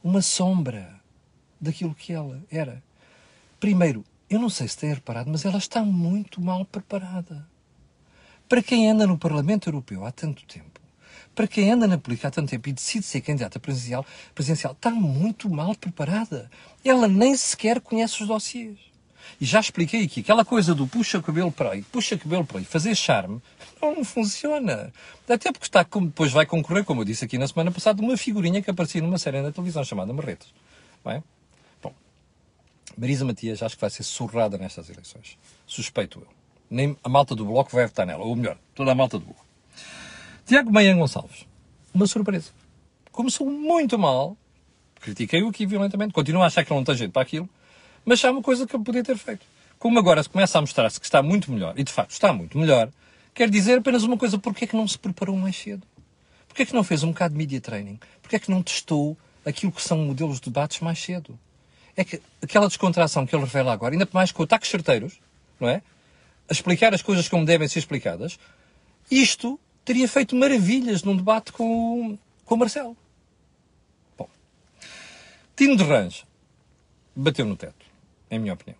uma 0.00 0.22
sombra 0.22 0.94
daquilo 1.60 1.92
que 1.92 2.12
ela 2.12 2.40
era. 2.52 2.80
Primeiro, 3.58 4.04
eu 4.28 4.38
não 4.38 4.48
sei 4.48 4.68
se 4.68 4.78
tem 4.78 4.94
reparado, 4.94 5.28
mas 5.28 5.44
ela 5.44 5.58
está 5.58 5.82
muito 5.82 6.40
mal 6.40 6.64
preparada. 6.64 7.44
Para 8.48 8.62
quem 8.62 8.88
anda 8.88 9.08
no 9.08 9.18
Parlamento 9.18 9.68
Europeu 9.68 10.04
há 10.04 10.12
tanto 10.12 10.44
tempo, 10.44 10.69
para 11.34 11.46
quem 11.46 11.70
anda 11.70 11.86
na 11.86 11.96
política 11.96 12.28
há 12.28 12.30
tanto 12.30 12.50
tempo 12.50 12.68
e 12.68 12.72
decide 12.72 13.04
ser 13.04 13.20
candidata 13.20 13.58
presidencial, 13.58 14.04
presidencial 14.34 14.72
está 14.72 14.90
muito 14.90 15.48
mal 15.48 15.74
preparada. 15.74 16.50
Ela 16.84 17.08
nem 17.08 17.36
sequer 17.36 17.80
conhece 17.80 18.22
os 18.22 18.28
dossiês. 18.28 18.78
E 19.40 19.44
já 19.44 19.60
expliquei 19.60 20.04
aqui, 20.04 20.20
aquela 20.20 20.44
coisa 20.44 20.74
do 20.74 20.86
puxa 20.86 21.20
cabelo 21.22 21.52
para 21.52 21.72
aí, 21.72 21.82
puxa 21.82 22.16
cabelo 22.16 22.44
para 22.44 22.58
aí, 22.58 22.64
fazer 22.64 22.94
charme, 22.94 23.40
não 23.80 24.04
funciona. 24.04 24.92
Até 25.28 25.52
porque 25.52 25.66
está, 25.66 25.82
depois 25.82 26.32
vai 26.32 26.44
concorrer, 26.44 26.84
como 26.84 27.02
eu 27.02 27.04
disse 27.04 27.24
aqui 27.24 27.38
na 27.38 27.46
semana 27.46 27.70
passada, 27.70 28.02
uma 28.02 28.16
figurinha 28.16 28.60
que 28.60 28.70
aparecia 28.70 29.00
numa 29.00 29.18
série 29.18 29.40
na 29.40 29.52
televisão 29.52 29.84
chamada 29.84 30.12
Marretos. 30.12 30.52
Bem? 31.04 31.22
Bom, 31.82 31.94
Marisa 32.96 33.24
Matias 33.24 33.62
acho 33.62 33.76
que 33.76 33.80
vai 33.80 33.90
ser 33.90 34.02
surrada 34.02 34.58
nestas 34.58 34.90
eleições. 34.90 35.38
Suspeito 35.66 36.20
eu. 36.20 36.28
Nem 36.68 36.96
a 37.02 37.08
malta 37.08 37.34
do 37.34 37.44
Bloco 37.44 37.70
vai 37.72 37.86
votar 37.86 38.06
nela, 38.06 38.24
ou 38.24 38.34
melhor, 38.36 38.58
toda 38.74 38.92
a 38.92 38.94
malta 38.94 39.18
do 39.18 39.24
Bloco. 39.24 39.49
Tiago 40.50 40.72
Meia 40.72 40.92
Gonçalves. 40.94 41.46
Uma 41.94 42.08
surpresa. 42.08 42.50
Começou 43.12 43.48
muito 43.48 43.96
mal, 43.96 44.36
critiquei-o 45.00 45.48
aqui 45.48 45.64
violentamente, 45.64 46.12
continuo 46.12 46.42
a 46.42 46.46
achar 46.46 46.64
que 46.64 46.72
ele 46.72 46.80
não 46.80 46.84
tem 46.84 46.96
jeito 46.96 47.12
para 47.12 47.22
aquilo, 47.22 47.48
mas 48.04 48.24
há 48.24 48.32
uma 48.32 48.42
coisa 48.42 48.66
que 48.66 48.74
eu 48.74 48.80
podia 48.80 49.04
ter 49.04 49.16
feito. 49.16 49.46
Como 49.78 49.96
agora 49.96 50.24
começa 50.24 50.58
a 50.58 50.60
mostrar-se 50.60 50.98
que 50.98 51.06
está 51.06 51.22
muito 51.22 51.52
melhor, 51.52 51.78
e 51.78 51.84
de 51.84 51.92
facto 51.92 52.10
está 52.10 52.32
muito 52.32 52.58
melhor, 52.58 52.90
quer 53.32 53.48
dizer 53.48 53.78
apenas 53.78 54.02
uma 54.02 54.16
coisa, 54.16 54.40
porquê 54.40 54.64
é 54.64 54.66
que 54.66 54.74
não 54.74 54.88
se 54.88 54.98
preparou 54.98 55.36
mais 55.36 55.54
cedo? 55.54 55.86
Porquê 56.48 56.62
é 56.62 56.66
que 56.66 56.74
não 56.74 56.82
fez 56.82 57.04
um 57.04 57.12
bocado 57.12 57.32
de 57.32 57.38
media 57.38 57.60
training? 57.60 58.00
Porquê 58.20 58.34
é 58.34 58.38
que 58.40 58.50
não 58.50 58.60
testou 58.60 59.16
aquilo 59.46 59.70
que 59.70 59.80
são 59.80 59.98
modelos 59.98 60.40
de 60.40 60.50
debates 60.50 60.80
mais 60.80 60.98
cedo? 60.98 61.38
É 61.96 62.02
que 62.02 62.20
aquela 62.42 62.66
descontração 62.66 63.24
que 63.24 63.36
ele 63.36 63.44
revela 63.44 63.72
agora, 63.72 63.94
ainda 63.94 64.08
mais 64.12 64.32
com 64.32 64.42
ataques 64.42 64.68
certeiros, 64.68 65.20
não 65.60 65.68
é? 65.68 65.80
A 66.48 66.52
explicar 66.52 66.92
as 66.92 67.02
coisas 67.02 67.28
como 67.28 67.44
devem 67.46 67.68
ser 67.68 67.78
explicadas, 67.78 68.36
isto 69.08 69.60
teria 69.84 70.08
feito 70.08 70.36
maravilhas 70.36 71.02
num 71.02 71.16
debate 71.16 71.52
com, 71.52 72.18
com 72.44 72.54
o 72.54 72.58
Marcelo. 72.58 72.96
Bom, 74.16 74.28
Tino 75.56 75.76
de 75.76 75.84
Range 75.84 76.24
bateu 77.14 77.44
no 77.44 77.56
teto, 77.56 77.86
em 78.30 78.38
minha 78.38 78.54
opinião. 78.54 78.78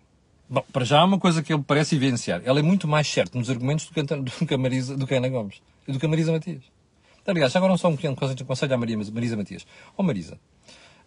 Bom, 0.49 0.65
para 0.73 0.85
já 0.85 1.01
há 1.01 1.05
uma 1.05 1.19
coisa 1.19 1.43
que 1.43 1.53
ele 1.53 1.63
parece 1.63 1.95
evidenciar. 1.95 2.43
Ele 2.45 2.59
é 2.59 2.63
muito 2.63 2.89
mais 2.89 3.07
certo 3.07 3.39
nos 3.39 3.49
argumentos 3.49 3.87
do 3.87 3.95
que, 3.95 4.03
do 4.03 4.47
que 4.47 4.55
a 4.55 4.59
Marisa, 4.59 4.97
do 4.97 5.07
que 5.07 5.15
a 5.15 5.19
Ana 5.19 5.29
Gomes 5.29 5.63
e 5.87 5.93
do 5.93 6.01
que 6.01 6.07
a 6.07 6.09
Marisa 6.09 6.33
Matias. 6.33 6.63
Aliás, 7.25 7.55
agora 7.55 7.71
não 7.71 7.79
só 7.79 7.89
um 7.89 7.97
pequeno 7.97 8.17
conselho 8.17 8.75
à 8.75 8.77
Maria, 8.77 8.97
Marisa 8.97 9.37
Matias. 9.37 9.65
Oh, 9.97 10.03
Marisa, 10.03 10.41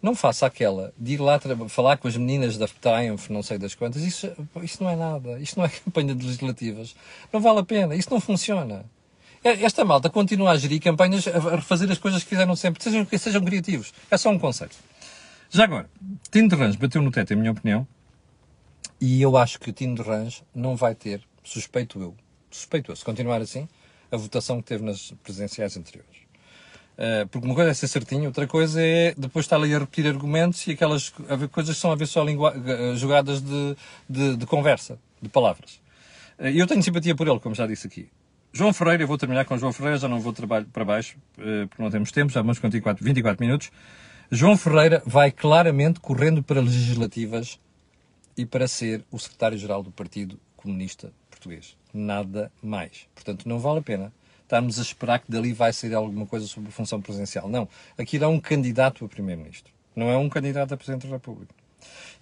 não 0.00 0.14
faça 0.14 0.46
aquela 0.46 0.92
de 0.98 1.14
ir 1.14 1.20
lá 1.20 1.38
falar 1.68 1.98
com 1.98 2.08
as 2.08 2.16
meninas 2.16 2.56
da 2.56 2.66
Triumph, 2.68 3.28
não 3.28 3.42
sei 3.42 3.58
das 3.58 3.74
quantas. 3.74 4.02
Isso, 4.02 4.30
isso 4.62 4.82
não 4.82 4.90
é 4.90 4.96
nada. 4.96 5.38
Isto 5.38 5.58
não 5.58 5.66
é 5.66 5.68
campanha 5.84 6.14
de 6.14 6.24
legislativas. 6.24 6.94
Não 7.32 7.40
vale 7.40 7.58
a 7.58 7.64
pena. 7.64 7.94
Isso 7.94 8.08
não 8.10 8.20
funciona. 8.20 8.84
É, 9.44 9.62
esta 9.62 9.84
malta 9.84 10.08
continua 10.08 10.52
a 10.52 10.56
gerir 10.56 10.80
campanhas, 10.80 11.28
a 11.28 11.56
refazer 11.56 11.90
as 11.90 11.98
coisas 11.98 12.22
que 12.22 12.30
fizeram 12.30 12.56
sempre. 12.56 12.82
Sejam, 12.82 13.06
sejam 13.18 13.44
criativos. 13.44 13.92
É 14.10 14.16
só 14.16 14.30
um 14.30 14.38
conselho. 14.38 14.70
Já 15.50 15.64
agora, 15.64 15.88
Tino 16.30 16.48
de 16.48 16.56
Range 16.56 16.78
bateu 16.78 17.02
no 17.02 17.10
teto, 17.10 17.34
em 17.34 17.36
minha 17.36 17.52
opinião. 17.52 17.86
E 18.98 19.20
eu 19.20 19.36
acho 19.36 19.60
que 19.60 19.68
o 19.68 19.72
Tino 19.72 19.94
de 19.96 20.02
Range 20.02 20.42
não 20.54 20.74
vai 20.74 20.94
ter, 20.94 21.20
suspeito 21.42 22.00
eu, 22.00 22.16
suspeito 22.50 22.90
eu, 22.90 22.96
se 22.96 23.04
continuar 23.04 23.42
assim, 23.42 23.68
a 24.10 24.16
votação 24.16 24.62
que 24.62 24.66
teve 24.66 24.82
nas 24.82 25.12
presidenciais 25.22 25.76
anteriores. 25.76 26.24
Uh, 26.96 27.26
porque 27.28 27.46
uma 27.46 27.54
coisa 27.54 27.70
é 27.70 27.74
ser 27.74 27.88
certinho, 27.88 28.26
outra 28.26 28.46
coisa 28.46 28.80
é 28.80 29.14
depois 29.18 29.44
estar 29.44 29.56
ali 29.56 29.74
a 29.74 29.78
repetir 29.80 30.06
argumentos 30.06 30.66
e 30.66 30.70
aquelas 30.70 31.12
coisas 31.52 31.76
são 31.76 31.92
a 31.92 31.96
ver 31.96 32.06
só 32.06 32.24
uh, 32.24 32.96
jogadas 32.96 33.42
de, 33.42 33.76
de, 34.08 34.36
de, 34.36 34.46
conversa, 34.46 34.98
de 35.20 35.28
palavras. 35.28 35.80
Uh, 36.38 36.46
eu 36.46 36.66
tenho 36.66 36.82
simpatia 36.82 37.14
por 37.14 37.28
ele, 37.28 37.40
como 37.40 37.54
já 37.54 37.66
disse 37.66 37.86
aqui. 37.86 38.08
João 38.56 38.72
Ferreira, 38.72 39.02
eu 39.02 39.08
vou 39.08 39.18
terminar 39.18 39.44
com 39.46 39.58
João 39.58 39.72
Ferreira, 39.72 39.98
já 39.98 40.08
não 40.08 40.20
vou 40.20 40.32
trabalho 40.32 40.64
para 40.66 40.84
baixo, 40.84 41.18
porque 41.34 41.82
não 41.82 41.90
temos 41.90 42.12
tempo, 42.12 42.32
já 42.32 42.40
vamos 42.40 42.60
com 42.60 42.70
24, 42.70 43.04
24 43.04 43.44
minutos. 43.44 43.72
João 44.30 44.56
Ferreira 44.56 45.02
vai 45.04 45.32
claramente 45.32 45.98
correndo 45.98 46.40
para 46.40 46.60
legislativas 46.60 47.58
e 48.36 48.46
para 48.46 48.68
ser 48.68 49.04
o 49.10 49.18
secretário-geral 49.18 49.82
do 49.82 49.90
Partido 49.90 50.38
Comunista 50.56 51.12
Português. 51.28 51.76
Nada 51.92 52.52
mais. 52.62 53.08
Portanto, 53.12 53.48
não 53.48 53.58
vale 53.58 53.80
a 53.80 53.82
pena 53.82 54.12
estarmos 54.44 54.78
a 54.78 54.82
esperar 54.82 55.18
que 55.18 55.32
dali 55.32 55.52
vai 55.52 55.72
sair 55.72 55.92
alguma 55.92 56.24
coisa 56.24 56.46
sobre 56.46 56.68
a 56.68 56.72
função 56.72 57.00
presidencial. 57.00 57.48
Não. 57.48 57.68
Aqui 57.98 58.22
é 58.22 58.28
um 58.28 58.38
candidato 58.38 59.04
a 59.04 59.08
primeiro-ministro. 59.08 59.72
Não 59.96 60.08
é 60.08 60.16
um 60.16 60.28
candidato 60.28 60.72
a 60.72 60.76
presidente 60.76 61.08
da 61.08 61.14
República. 61.14 61.52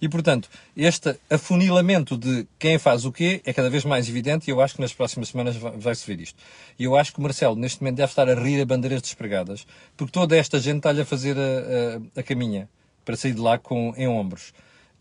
E, 0.01 0.09
portanto, 0.09 0.49
este 0.75 1.17
afunilamento 1.29 2.17
de 2.17 2.45
quem 2.59 2.77
faz 2.77 3.05
o 3.05 3.11
quê 3.11 3.41
é 3.45 3.53
cada 3.53 3.69
vez 3.69 3.85
mais 3.85 4.09
evidente 4.09 4.49
e 4.49 4.51
eu 4.51 4.61
acho 4.61 4.75
que 4.75 4.81
nas 4.81 4.93
próximas 4.93 5.29
semanas 5.29 5.55
vai-se 5.55 6.05
ver 6.05 6.21
isto. 6.21 6.37
E 6.77 6.83
eu 6.83 6.95
acho 6.95 7.13
que 7.13 7.19
o 7.19 7.21
Marcelo, 7.21 7.55
neste 7.55 7.81
momento, 7.81 7.97
deve 7.97 8.11
estar 8.11 8.29
a 8.29 8.33
rir 8.35 8.61
a 8.61 8.65
bandeiras 8.65 9.01
despregadas, 9.01 9.65
porque 9.95 10.11
toda 10.11 10.35
esta 10.35 10.59
gente 10.59 10.77
está-lhe 10.77 11.01
a 11.01 11.05
fazer 11.05 11.37
a, 11.37 12.17
a, 12.17 12.19
a 12.19 12.23
caminha 12.23 12.67
para 13.05 13.15
sair 13.15 13.33
de 13.33 13.39
lá 13.39 13.57
com, 13.57 13.93
em 13.95 14.07
ombros. 14.07 14.53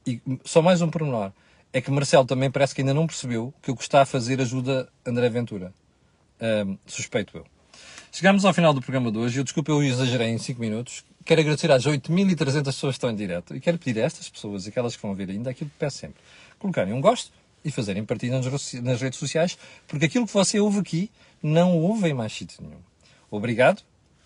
E 0.07 0.21
só 0.45 0.61
mais 0.63 0.81
um 0.81 0.91
pormenor. 0.91 1.33
É 1.73 1.81
que 1.81 1.91
Marcelo 1.91 2.27
também 2.27 2.51
parece 2.51 2.75
que 2.75 2.83
ainda 2.83 2.93
não 2.93 3.07
percebeu 3.07 3.53
que 3.63 3.71
o 3.71 3.77
que 3.77 3.83
está 3.83 4.03
a 4.03 4.07
fazer 4.07 4.41
ajuda 4.41 4.89
André 5.07 5.29
Ventura. 5.31 5.73
Um, 6.41 6.77
suspeito 6.87 7.37
eu. 7.39 7.47
Chegamos 8.11 8.45
ao 8.45 8.53
final 8.53 8.75
do 8.75 8.83
programa 8.83 9.11
de 9.11 9.17
hoje. 9.17 9.41
Eu 9.41 9.45
desculpe, 9.45 9.71
eu 9.71 9.83
exagerei 9.83 10.29
em 10.29 10.39
5 10.39 10.61
minutos. 10.61 11.03
Quero 11.25 11.41
agradecer 11.41 11.71
às 11.71 11.87
8.300 11.87 12.65
pessoas 12.65 12.95
que 12.95 12.99
estão 12.99 13.11
em 13.11 13.15
direto 13.15 13.55
e 13.55 13.61
quero 13.61 13.79
pedir 13.79 14.01
a 14.01 14.05
estas 14.05 14.29
pessoas 14.29 14.67
aquelas 14.67 14.97
que 14.97 15.03
vão 15.03 15.15
ver 15.15 15.31
ainda 15.31 15.51
aquilo 15.51 15.71
que 15.71 15.77
peço 15.79 15.99
sempre: 15.99 16.21
colocarem 16.59 16.93
um 16.93 17.01
gosto 17.01 17.31
e 17.65 17.71
fazerem 17.71 18.05
partilha 18.05 18.41
nas 18.83 19.01
redes 19.01 19.19
sociais, 19.19 19.57
porque 19.87 20.07
aquilo 20.07 20.27
que 20.27 20.33
você 20.33 20.59
ouve 20.59 20.81
aqui 20.81 21.11
não 21.43 21.79
ouve 21.79 22.09
em 22.09 22.15
mais 22.15 22.33
sítio 22.33 22.63
nenhum. 22.63 22.81
Obrigado, 23.31 23.83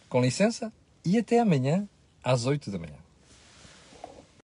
com 0.08 0.20
licença 0.20 0.72
e 1.04 1.18
até 1.18 1.38
amanhã 1.38 1.86
às 2.24 2.46
8 2.46 2.70
da 2.70 2.78
manhã. 2.78 3.05